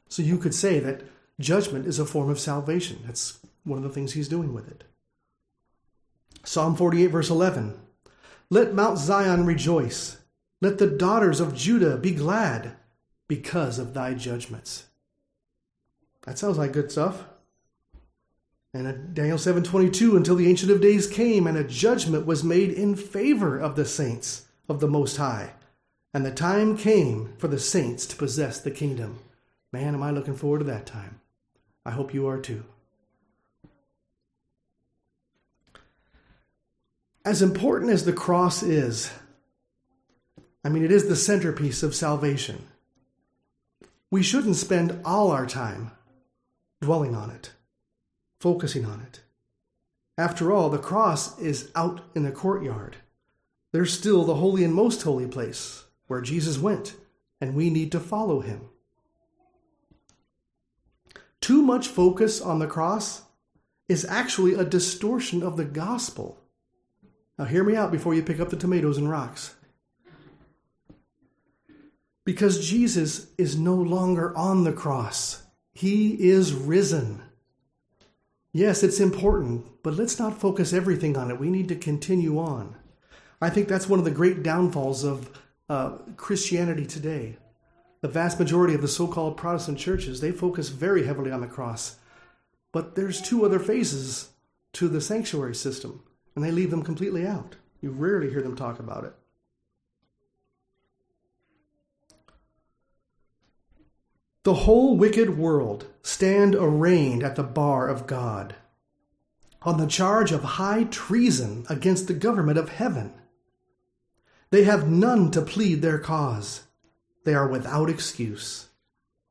So 0.08 0.22
you 0.22 0.38
could 0.38 0.56
say 0.56 0.80
that 0.80 1.04
judgment 1.40 1.86
is 1.86 2.00
a 2.00 2.06
form 2.06 2.30
of 2.30 2.40
salvation. 2.40 3.00
That's 3.06 3.40
one 3.64 3.78
of 3.78 3.84
the 3.84 3.90
things 3.90 4.14
he's 4.14 4.30
doing 4.30 4.54
with 4.54 4.70
it. 4.70 4.84
Psalm 6.46 6.76
48, 6.76 7.08
verse 7.08 7.30
11 7.30 7.78
let 8.52 8.74
Mount 8.74 8.98
Zion 8.98 9.46
rejoice. 9.46 10.18
Let 10.60 10.80
the 10.80 10.88
daughters 10.88 11.40
of 11.40 11.56
Judah 11.56 11.98
be 11.98 12.12
glad 12.12 12.72
because 13.28 13.78
of 13.78 13.94
thy 13.94 14.16
judgments. 14.16 14.86
That 16.24 16.40
sounds 16.40 16.58
like 16.58 16.74
good 16.74 16.92
stuff. 16.92 17.26
And 18.74 19.14
Daniel 19.16 19.38
7:22 19.38 20.16
until 20.16 20.36
the 20.36 20.48
ancient 20.48 20.72
of 20.72 20.82
days 20.82 21.08
came 21.08 21.48
and 21.48 21.58
a 21.58 21.64
judgment 21.64 22.26
was 22.26 22.44
made 22.44 22.70
in 22.70 22.96
favor 22.96 23.58
of 23.58 23.76
the 23.76 23.86
saints 23.86 24.46
of 24.68 24.80
the 24.80 24.88
most 24.88 25.18
high. 25.18 25.54
And 26.14 26.26
the 26.26 26.32
time 26.32 26.78
came 26.78 27.34
for 27.38 27.48
the 27.48 27.60
saints 27.60 28.06
to 28.08 28.16
possess 28.16 28.60
the 28.60 28.72
kingdom. 28.72 29.20
Man, 29.72 29.96
am 29.96 30.04
I 30.04 30.12
looking 30.12 30.36
forward 30.36 30.60
to 30.60 30.66
that 30.66 30.86
time. 30.86 31.22
I 31.86 31.92
hope 31.92 32.14
you 32.14 32.28
are 32.28 32.40
too. 32.40 32.64
as 37.30 37.44
important 37.44 37.92
as 37.92 38.06
the 38.06 38.14
cross 38.14 38.64
is, 38.64 39.12
I 40.64 40.70
mean, 40.70 40.84
it 40.84 40.92
is 40.92 41.08
the 41.08 41.16
centerpiece 41.16 41.84
of 41.84 41.94
salvation. 41.94 42.66
We 44.10 44.24
shouldn't 44.24 44.56
spend 44.56 45.00
all 45.06 45.30
our 45.30 45.46
time 45.46 45.92
dwelling 46.82 47.16
on 47.16 47.30
it, 47.30 47.52
focusing 48.40 48.86
on 48.86 49.02
it. 49.02 49.22
After 50.18 50.52
all, 50.52 50.70
the 50.70 50.78
cross 50.78 51.40
is 51.40 51.72
out 51.76 52.02
in 52.14 52.24
the 52.24 52.32
courtyard. 52.32 52.98
There's 53.72 53.94
still 53.94 54.24
the 54.24 54.36
holy 54.36 54.64
and 54.64 54.74
most 54.74 55.02
holy 55.04 55.28
place 55.28 55.86
where 56.08 56.22
Jesus 56.22 56.58
went, 56.58 56.96
and 57.40 57.56
we 57.56 57.70
need 57.70 57.92
to 57.94 58.00
follow 58.00 58.42
him. 58.42 58.62
Too 61.40 61.62
much 61.62 61.88
focus 61.88 62.42
on 62.42 62.60
the 62.60 62.68
cross 62.68 63.22
is 63.88 64.06
actually 64.06 64.54
a 64.54 64.66
distortion 64.66 65.42
of 65.42 65.56
the 65.56 65.66
gospel. 65.66 66.38
Now, 67.38 67.46
hear 67.46 67.64
me 67.64 67.76
out 67.76 67.92
before 67.92 68.14
you 68.14 68.22
pick 68.22 68.40
up 68.40 68.50
the 68.50 68.58
tomatoes 68.58 68.98
and 68.98 69.10
rocks. 69.10 69.56
Because 72.26 72.68
Jesus 72.68 73.28
is 73.38 73.58
no 73.58 73.76
longer 73.76 74.36
on 74.38 74.64
the 74.64 74.74
cross, 74.74 75.44
He 75.72 76.30
is 76.30 76.54
risen. 76.54 77.22
Yes, 78.52 78.82
it's 78.82 79.00
important, 79.00 79.84
but 79.84 79.94
let's 79.94 80.18
not 80.18 80.40
focus 80.40 80.74
everything 80.74 81.16
on 81.16 81.30
it. 81.30 81.40
We 81.40 81.50
need 81.50 81.68
to 81.68 81.76
continue 81.76 82.40
on. 82.40 82.76
I 83.42 83.50
think 83.50 83.68
that's 83.68 83.88
one 83.88 84.00
of 84.00 84.06
the 84.06 84.12
great 84.12 84.42
downfalls 84.42 85.04
of 85.04 85.30
uh, 85.70 85.98
Christianity 86.18 86.86
today. 86.86 87.38
The 88.02 88.08
vast 88.08 88.40
majority 88.40 88.74
of 88.74 88.82
the 88.82 88.88
so 88.88 89.08
called 89.08 89.38
Protestant 89.38 89.78
churches, 89.78 90.20
they 90.20 90.32
focus 90.32 90.70
very 90.70 91.06
heavily 91.06 91.32
on 91.32 91.42
the 91.42 91.48
cross. 91.48 91.98
But 92.72 92.96
there's 92.96 93.22
two 93.22 93.46
other 93.46 93.60
phases 93.60 94.30
to 94.74 94.88
the 94.88 95.02
sanctuary 95.02 95.56
system, 95.56 96.02
and 96.36 96.44
they 96.44 96.52
leave 96.52 96.72
them 96.72 96.84
completely 96.84 97.28
out. 97.28 97.56
You 97.82 97.92
rarely 97.92 98.30
hear 98.30 98.42
them 98.42 98.56
talk 98.56 98.80
about 98.80 99.04
it. 99.04 99.14
The 104.44 104.54
whole 104.54 104.96
wicked 104.96 105.38
world 105.38 105.88
stand 106.02 106.56
arraigned 106.56 107.24
at 107.24 107.36
the 107.36 107.44
bar 107.44 107.88
of 107.88 108.08
God 108.08 108.56
on 109.62 109.78
the 109.78 109.88
charge 109.88 110.32
of 110.32 110.44
high 110.44 110.86
treason 110.86 111.66
against 111.70 112.08
the 112.08 112.14
government 112.14 112.58
of 112.58 112.70
heaven. 112.70 113.14
They 114.52 114.64
have 114.64 114.90
none 114.90 115.32
to 115.32 115.42
plead 115.42 115.82
their 115.82 116.00
cause. 116.00 116.64
They 117.26 117.34
are 117.34 117.48
without 117.48 117.90
excuse, 117.90 118.70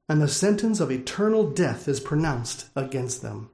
and 0.09 0.21
the 0.21 0.29
sentence 0.29 0.81
of 0.81 0.93
eternal 0.93 1.51
death 1.51 1.89
is 1.89 2.01
pronounced 2.01 2.69
against 2.77 3.23
them. 3.23 3.51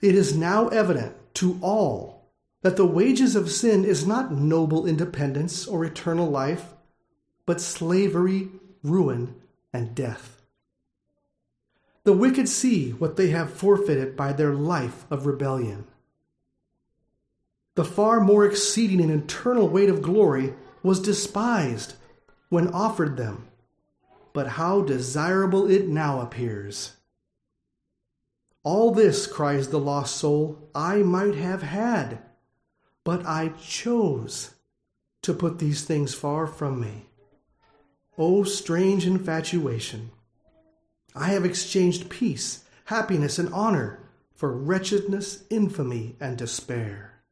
It 0.00 0.14
is 0.14 0.36
now 0.36 0.68
evident 0.68 1.16
to 1.34 1.58
all 1.60 2.30
that 2.62 2.76
the 2.76 2.86
wages 2.86 3.34
of 3.34 3.50
sin 3.50 3.84
is 3.84 4.06
not 4.06 4.32
noble 4.32 4.86
independence 4.86 5.66
or 5.66 5.84
eternal 5.84 6.30
life, 6.30 6.74
but 7.44 7.60
slavery, 7.60 8.48
ruin, 8.84 9.34
and 9.72 9.94
death. 9.94 10.42
The 12.04 12.12
wicked 12.12 12.48
see 12.48 12.90
what 12.90 13.16
they 13.16 13.28
have 13.30 13.52
forfeited 13.52 14.16
by 14.16 14.32
their 14.32 14.52
life 14.52 15.04
of 15.10 15.26
rebellion. 15.26 15.86
The 17.74 17.84
far 17.84 18.20
more 18.20 18.44
exceeding 18.44 19.00
and 19.00 19.22
eternal 19.22 19.68
weight 19.68 19.88
of 19.88 20.02
glory 20.02 20.54
was 20.82 21.00
despised 21.00 21.94
when 22.48 22.68
offered 22.68 23.16
them, 23.16 23.48
but 24.32 24.46
how 24.46 24.82
desirable 24.82 25.70
it 25.70 25.88
now 25.88 26.20
appears. 26.20 26.96
All 28.64 28.90
this, 28.90 29.26
cries 29.26 29.68
the 29.68 29.78
lost 29.78 30.16
soul, 30.16 30.68
I 30.74 30.98
might 30.98 31.34
have 31.34 31.62
had, 31.62 32.18
but 33.04 33.24
I 33.26 33.48
chose 33.60 34.54
to 35.22 35.32
put 35.32 35.58
these 35.58 35.82
things 35.84 36.14
far 36.14 36.46
from 36.46 36.80
me. 36.80 37.06
O 38.18 38.44
strange 38.44 39.06
infatuation! 39.06 40.10
I 41.14 41.28
have 41.28 41.44
exchanged 41.44 42.10
peace, 42.10 42.64
happiness, 42.86 43.38
and 43.38 43.52
honor 43.54 44.00
for 44.34 44.52
wretchedness, 44.52 45.44
infamy, 45.48 46.16
and 46.20 46.36
despair. 46.36 47.22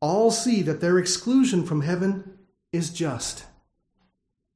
All 0.00 0.30
see 0.30 0.62
that 0.62 0.80
their 0.80 0.98
exclusion 0.98 1.64
from 1.64 1.80
heaven 1.80 2.38
is 2.72 2.90
just. 2.90 3.44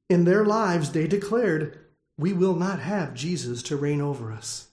In 0.08 0.24
their 0.24 0.44
lives, 0.44 0.90
they 0.90 1.08
declared, 1.08 1.78
We 2.16 2.32
will 2.32 2.54
not 2.54 2.78
have 2.78 3.14
Jesus 3.14 3.62
to 3.64 3.76
reign 3.76 4.00
over 4.00 4.30
us. 4.30 4.68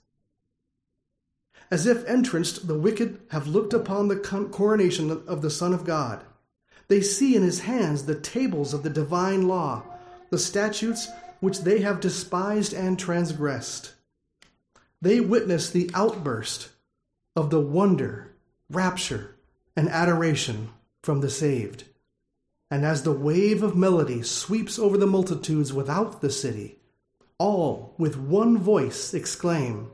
As 1.72 1.88
if 1.88 2.06
entranced, 2.06 2.68
the 2.68 2.78
wicked 2.78 3.22
have 3.32 3.48
looked 3.48 3.74
upon 3.74 4.08
the 4.08 4.18
coronation 4.18 5.10
of 5.10 5.42
the 5.42 5.50
Son 5.50 5.74
of 5.74 5.86
God 5.86 6.24
they 6.90 7.02
see 7.02 7.36
in 7.36 7.44
his 7.44 7.62
hands 7.62 8.04
the 8.04 8.20
tables 8.20 8.74
of 8.74 8.84
the 8.84 8.90
divine 8.90 9.48
law, 9.48 9.84
the 10.32 10.40
statutes 10.40 11.08
which 11.40 11.62
they 11.62 11.80
have 11.80 12.02
despised 12.02 12.74
and 12.74 13.00
transgressed. 13.00 13.94
They 15.02 15.22
witness 15.22 15.70
the 15.70 15.90
outburst 15.94 16.70
of 17.36 17.52
the 17.52 17.62
wonder, 17.62 18.34
rapture, 18.70 19.36
and 19.76 19.88
adoration 19.88 20.72
from 21.02 21.22
the 21.22 21.30
saved. 21.30 21.86
And 22.70 22.86
as 22.86 23.04
the 23.04 23.14
wave 23.14 23.64
of 23.64 23.78
melody 23.78 24.22
sweeps 24.24 24.78
over 24.78 24.98
the 24.98 25.08
multitudes 25.08 25.72
without 25.72 26.22
the 26.22 26.30
city, 26.30 26.80
all 27.38 27.94
with 27.98 28.18
one 28.18 28.58
voice 28.58 29.14
exclaim, 29.14 29.92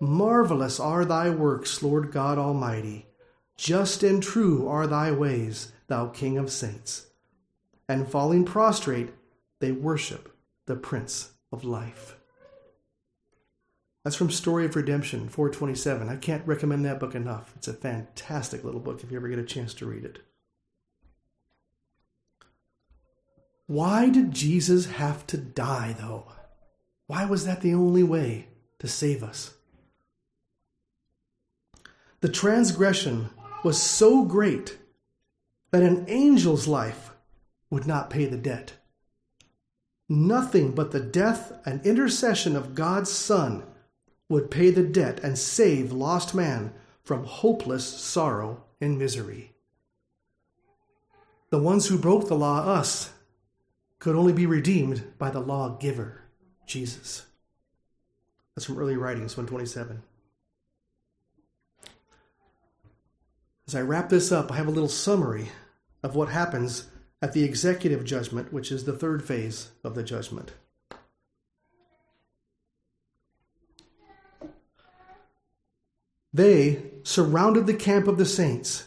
Marvelous 0.00 0.78
are 0.78 1.04
thy 1.04 1.28
works, 1.28 1.82
Lord 1.82 2.12
God 2.12 2.38
Almighty! 2.38 3.06
Just 3.56 4.02
and 4.02 4.22
true 4.22 4.66
are 4.68 4.86
thy 4.86 5.12
ways 5.12 5.72
thou 5.90 6.06
King 6.06 6.38
of 6.38 6.50
saints. 6.50 7.08
And 7.88 8.08
falling 8.08 8.44
prostrate, 8.44 9.10
they 9.58 9.72
worship 9.72 10.34
the 10.66 10.76
Prince 10.76 11.32
of 11.52 11.64
Life. 11.64 12.16
That's 14.04 14.16
from 14.16 14.30
Story 14.30 14.64
of 14.64 14.76
Redemption 14.76 15.28
427. 15.28 16.08
I 16.08 16.16
can't 16.16 16.46
recommend 16.46 16.86
that 16.86 17.00
book 17.00 17.14
enough. 17.14 17.52
It's 17.56 17.68
a 17.68 17.74
fantastic 17.74 18.64
little 18.64 18.80
book 18.80 19.02
if 19.02 19.10
you 19.10 19.18
ever 19.18 19.28
get 19.28 19.40
a 19.40 19.44
chance 19.44 19.74
to 19.74 19.86
read 19.86 20.04
it. 20.04 20.20
Why 23.66 24.08
did 24.08 24.30
Jesus 24.30 24.86
have 24.86 25.26
to 25.26 25.36
die, 25.36 25.94
though? 25.98 26.32
Why 27.08 27.24
was 27.24 27.44
that 27.44 27.60
the 27.60 27.74
only 27.74 28.04
way 28.04 28.46
to 28.78 28.86
save 28.88 29.22
us? 29.22 29.54
The 32.20 32.28
transgression 32.28 33.30
was 33.64 33.82
so 33.82 34.24
great 34.24 34.78
that 35.70 35.82
an 35.82 36.06
angel's 36.08 36.66
life 36.66 37.10
would 37.70 37.86
not 37.86 38.10
pay 38.10 38.26
the 38.26 38.36
debt. 38.36 38.72
Nothing 40.08 40.72
but 40.72 40.90
the 40.90 41.00
death 41.00 41.52
and 41.64 41.84
intercession 41.86 42.56
of 42.56 42.74
God's 42.74 43.10
Son 43.10 43.62
would 44.28 44.50
pay 44.50 44.70
the 44.70 44.82
debt 44.82 45.20
and 45.22 45.38
save 45.38 45.92
lost 45.92 46.34
man 46.34 46.72
from 47.04 47.24
hopeless 47.24 47.86
sorrow 47.86 48.64
and 48.80 48.98
misery. 48.98 49.52
The 51.50 51.58
ones 51.58 51.86
who 51.86 51.98
broke 51.98 52.28
the 52.28 52.36
law, 52.36 52.60
us, 52.60 53.12
could 53.98 54.16
only 54.16 54.32
be 54.32 54.46
redeemed 54.46 55.18
by 55.18 55.30
the 55.30 55.40
lawgiver, 55.40 56.22
Jesus. 56.66 57.26
That's 58.54 58.66
from 58.66 58.78
early 58.78 58.96
writings, 58.96 59.36
127. 59.36 60.02
As 63.66 63.74
I 63.74 63.82
wrap 63.82 64.08
this 64.08 64.32
up, 64.32 64.50
I 64.50 64.56
have 64.56 64.66
a 64.66 64.72
little 64.72 64.88
summary 64.88 65.50
of 66.02 66.14
what 66.14 66.28
happens 66.28 66.88
at 67.22 67.32
the 67.32 67.44
executive 67.44 68.04
judgment, 68.04 68.52
which 68.52 68.72
is 68.72 68.84
the 68.84 68.96
third 68.96 69.24
phase 69.24 69.70
of 69.84 69.94
the 69.94 70.02
judgment. 70.02 70.52
They 76.32 76.82
surrounded 77.02 77.66
the 77.66 77.74
camp 77.74 78.06
of 78.06 78.16
the 78.16 78.24
saints, 78.24 78.84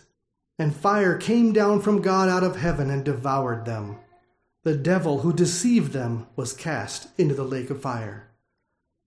and 0.57 0.75
fire 0.75 1.17
came 1.17 1.51
down 1.51 1.81
from 1.81 2.01
God 2.01 2.29
out 2.29 2.43
of 2.43 2.55
heaven 2.55 2.89
and 2.89 3.03
devoured 3.03 3.65
them. 3.65 3.97
The 4.63 4.75
devil 4.75 5.19
who 5.19 5.33
deceived 5.33 5.91
them 5.91 6.27
was 6.37 6.53
cast 6.53 7.07
into 7.19 7.35
the 7.35 7.43
lake 7.43 7.69
of 7.69 7.81
fire. 7.81 8.29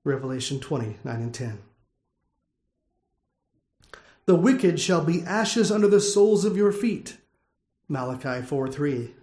Revelation 0.05 0.61
20, 0.61 0.99
9 1.03 1.17
and 1.17 1.35
10. 1.35 1.59
The 4.27 4.35
wicked 4.35 4.79
shall 4.81 5.05
be 5.05 5.23
ashes 5.23 5.73
under 5.73 5.89
the 5.89 6.01
soles 6.01 6.45
of 6.45 6.57
your 6.57 6.73
feet. 6.73 7.17
Malachi 7.89 8.43
4 8.45 8.69
3. 8.69 9.15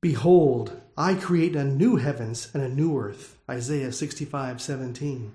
Behold, 0.00 0.80
I 0.96 1.14
create 1.14 1.54
a 1.54 1.64
new 1.64 1.96
heavens 1.96 2.50
and 2.54 2.62
a 2.62 2.68
new 2.68 2.98
earth. 2.98 3.38
Isaiah 3.48 3.92
65 3.92 4.60
17. 4.60 5.34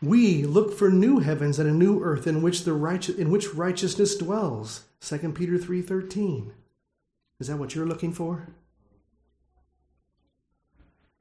We 0.00 0.44
look 0.44 0.76
for 0.76 0.90
new 0.90 1.18
heavens 1.18 1.58
and 1.58 1.68
a 1.68 1.72
new 1.72 2.02
earth 2.02 2.26
in 2.26 2.42
which 2.42 2.64
the 2.64 2.72
righteous, 2.72 3.16
in 3.16 3.30
which 3.30 3.54
righteousness 3.54 4.16
dwells. 4.16 4.84
2 5.00 5.32
Peter 5.34 5.58
3:13. 5.58 6.52
Is 7.40 7.48
that 7.48 7.58
what 7.58 7.74
you're 7.74 7.86
looking 7.86 8.12
for? 8.12 8.48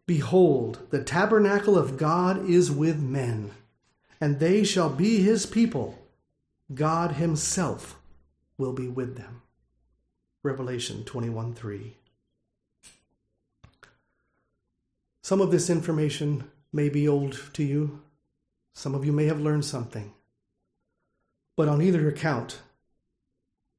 Behold, 0.06 0.88
the 0.90 1.04
tabernacle 1.04 1.78
of 1.78 1.98
God 1.98 2.50
is 2.50 2.72
with 2.72 3.00
men, 3.00 3.52
and 4.20 4.40
they 4.40 4.64
shall 4.64 4.90
be 4.90 5.22
his 5.22 5.46
people. 5.46 5.98
God 6.74 7.14
himself 7.14 7.98
will 8.58 8.74
be 8.74 8.88
with 8.88 9.16
them. 9.18 9.42
Revelation 10.44 11.04
21 11.04 11.54
3. 11.54 11.98
Some 15.22 15.42
of 15.42 15.52
this 15.52 15.70
information 15.70 16.46
may 16.72 16.90
be 16.90 17.08
old 17.08 17.50
to 17.54 17.64
you. 17.64 18.02
Some 18.74 18.96
of 18.96 19.04
you 19.04 19.12
may 19.12 19.26
have 19.26 19.42
learned 19.42 19.66
something. 19.66 20.14
But 21.56 21.68
on 21.68 21.82
either 21.82 22.08
account, 22.08 22.60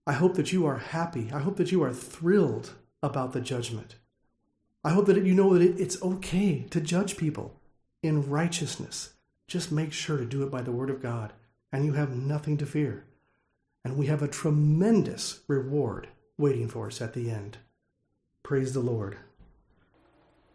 I 0.06 0.12
hope 0.12 0.34
that 0.34 0.52
you 0.52 0.66
are 0.66 0.78
happy. 0.78 1.30
I 1.32 1.38
hope 1.38 1.56
that 1.56 1.72
you 1.72 1.82
are 1.82 1.92
thrilled 1.92 2.72
about 3.02 3.32
the 3.32 3.40
judgment. 3.40 3.94
I 4.84 4.90
hope 4.90 5.06
that 5.06 5.24
you 5.24 5.34
know 5.34 5.56
that 5.56 5.80
it's 5.80 6.02
okay 6.02 6.64
to 6.70 6.80
judge 6.80 7.16
people 7.16 7.54
in 8.02 8.28
righteousness. 8.28 9.14
Just 9.48 9.72
make 9.72 9.94
sure 9.94 10.18
to 10.18 10.26
do 10.26 10.42
it 10.42 10.50
by 10.50 10.60
the 10.60 10.72
word 10.72 10.90
of 10.90 11.02
God, 11.02 11.32
and 11.72 11.86
you 11.86 11.94
have 11.94 12.14
nothing 12.14 12.58
to 12.58 12.66
fear. 12.66 13.04
And 13.82 13.96
we 13.96 14.06
have 14.06 14.22
a 14.22 14.28
tremendous 14.28 15.40
reward 15.48 16.08
waiting 16.36 16.68
for 16.68 16.86
us 16.86 17.00
at 17.00 17.14
the 17.14 17.30
end. 17.30 17.56
Praise 18.42 18.74
the 18.74 18.80
Lord. 18.80 19.16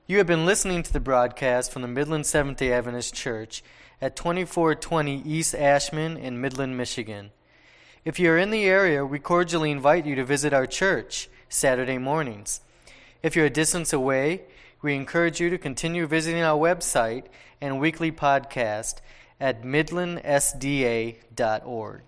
You 0.06 0.19
have 0.19 0.27
been 0.27 0.45
listening 0.45 0.84
to 0.84 0.93
the 0.93 0.99
broadcast 0.99 1.71
from 1.71 1.82
the 1.82 1.88
Midland 1.88 2.27
Seventh 2.27 2.60
day 2.60 2.71
Adventist 2.71 3.15
Church 3.15 3.63
at 3.99 4.15
2420 4.15 5.23
East 5.23 5.56
Ashman 5.56 6.15
in 6.15 6.39
Midland, 6.39 6.77
Michigan. 6.77 7.32
If 8.06 8.19
you 8.19 8.29
are 8.29 8.38
in 8.38 8.51
the 8.51 8.65
area, 8.65 9.03
we 9.03 9.17
cordially 9.17 9.71
invite 9.71 10.06
you 10.06 10.13
to 10.15 10.23
visit 10.23 10.53
our 10.53 10.67
church 10.67 11.29
Saturday 11.49 11.97
mornings. 11.97 12.62
If 13.23 13.36
you're 13.36 13.45
a 13.45 13.49
distance 13.49 13.91
away, 13.91 14.41
we 14.84 14.96
encourage 14.96 15.39
you 15.39 15.50
to 15.50 15.58
continue 15.58 16.06
visiting 16.06 16.43
our 16.43 16.60
website 16.60 17.24
and 17.60 17.80
weekly 17.80 18.12
podcast 18.12 18.98
at 19.39 19.63
midlandsda.org. 19.63 22.02